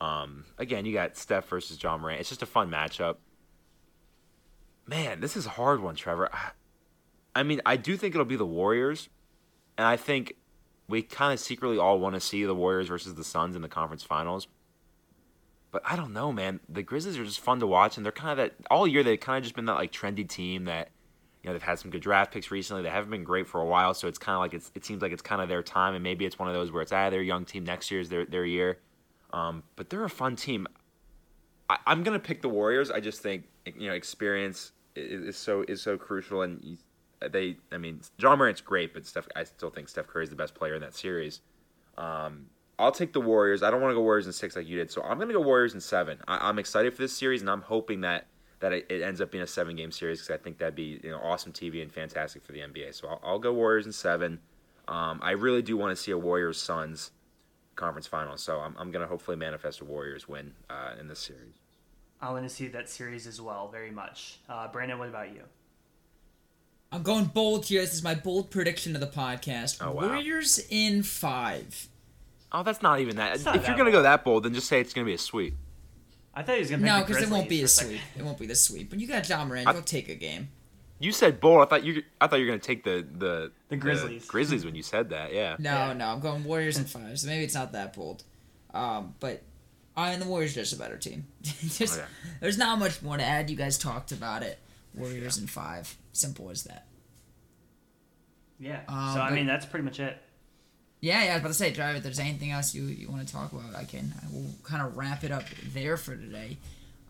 [0.00, 2.20] Um, again, you got Steph versus Ja Morant.
[2.20, 3.16] It's just a fun matchup.
[4.86, 6.30] Man, this is a hard one, Trevor.
[6.32, 6.50] I,
[7.34, 9.08] I mean, I do think it'll be the Warriors,
[9.76, 10.36] and I think
[10.88, 13.68] we kind of secretly all want to see the Warriors versus the Suns in the
[13.68, 14.48] conference finals.
[15.70, 16.60] But I don't know, man.
[16.68, 19.02] The Grizzlies are just fun to watch, and they're kind of that all year.
[19.02, 20.88] They've kind of just been that like trendy team that
[21.42, 22.82] you know they've had some good draft picks recently.
[22.82, 25.00] They haven't been great for a while, so it's kind of like it's, it seems
[25.00, 27.08] like it's kind of their time, and maybe it's one of those where it's ah
[27.10, 28.78] their young team next year is their their year.
[29.32, 30.66] Um, but they're a fun team.
[31.68, 32.90] I, am gonna pick the Warriors.
[32.90, 36.78] I just think you know experience is, is so is so crucial, and
[37.30, 40.36] they I mean Ja Morant's great, but Steph I still think Steph Curry is the
[40.36, 41.40] best player in that series.
[41.96, 42.46] Um,
[42.78, 43.62] I'll take the Warriors.
[43.62, 45.40] I don't want to go Warriors in six like you did, so I'm gonna go
[45.40, 46.18] Warriors in seven.
[46.28, 48.26] I, am excited for this series, and I'm hoping that
[48.60, 51.10] that it, ends up being a seven game series because I think that'd be you
[51.10, 52.94] know awesome TV and fantastic for the NBA.
[52.94, 54.38] So I'll, I'll go Warriors in seven.
[54.86, 57.10] Um, I really do want to see a Warriors Suns
[57.76, 61.54] conference final, so I'm, I'm gonna hopefully manifest a Warriors win uh, in this series.
[62.20, 64.40] I want to see that series as well, very much.
[64.48, 65.42] Uh, Brandon, what about you?
[66.92, 67.80] I'm going bold here.
[67.80, 69.78] This is my bold prediction of the podcast.
[69.80, 70.08] Oh, wow.
[70.08, 71.88] Warriors in five.
[72.52, 73.42] Oh, that's not even that.
[73.44, 75.54] not if you're gonna go that bold, then just say it's gonna be a sweep.
[76.34, 77.84] I thought he was gonna No, pick the because it won't be a Grizzlies for
[77.86, 78.00] sweep.
[78.16, 78.90] It won't be the sweep.
[78.90, 79.66] But you got Ja Morant.
[79.68, 80.48] I- He'll take a game.
[81.00, 81.62] You said bold.
[81.62, 82.02] I thought you.
[82.20, 84.26] I thought you were gonna take the the The Grizzlies.
[84.26, 85.32] Grizzlies when you said that.
[85.32, 85.56] Yeah.
[85.58, 85.92] No, Yeah.
[85.94, 87.18] no, I'm going Warriors and five.
[87.18, 88.22] So maybe it's not that bold.
[88.74, 89.42] Um, but
[89.96, 91.26] I and the Warriors are just a better team.
[91.42, 92.06] just, Okay.
[92.40, 93.48] There's not much more to add.
[93.50, 94.58] You guys talked about it.
[94.94, 95.96] Warriors and five.
[96.12, 96.86] Simple as that.
[98.58, 98.80] Yeah.
[98.88, 100.18] Um, so I but- mean, that's pretty much it.
[101.00, 101.30] Yeah, yeah.
[101.30, 101.96] I was about to say, Drive.
[101.96, 104.12] If there's anything else you you want to talk about, I can.
[104.22, 106.58] I will kind of wrap it up there for today.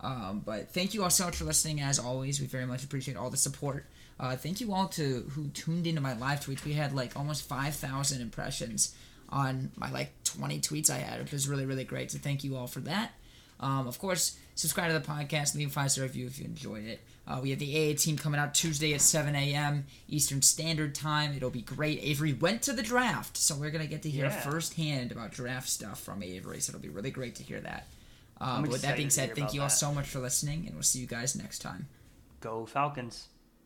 [0.01, 1.81] Um, but thank you all so much for listening.
[1.81, 3.85] As always, we very much appreciate all the support.
[4.19, 6.65] Uh, thank you all to who tuned into my live tweets.
[6.65, 8.95] We had like almost five thousand impressions
[9.29, 12.11] on my like twenty tweets I had, which was really really great.
[12.11, 13.13] So thank you all for that.
[13.59, 16.85] Um, of course, subscribe to the podcast, leave a five star review if you enjoyed
[16.85, 17.01] it.
[17.27, 19.85] Uh, we have the AA team coming out Tuesday at 7 a.m.
[20.09, 21.33] Eastern Standard Time.
[21.37, 22.01] It'll be great.
[22.03, 24.41] Avery went to the draft, so we're going to get to hear Yeah.
[24.41, 27.87] firsthand about draft stuff from Avery, so it'll be really great to hear that.
[28.41, 29.73] Um, but with that being said, thank you all that.
[29.75, 31.87] so much for listening, and we'll see you guys next time.
[32.41, 33.29] Go Falcons.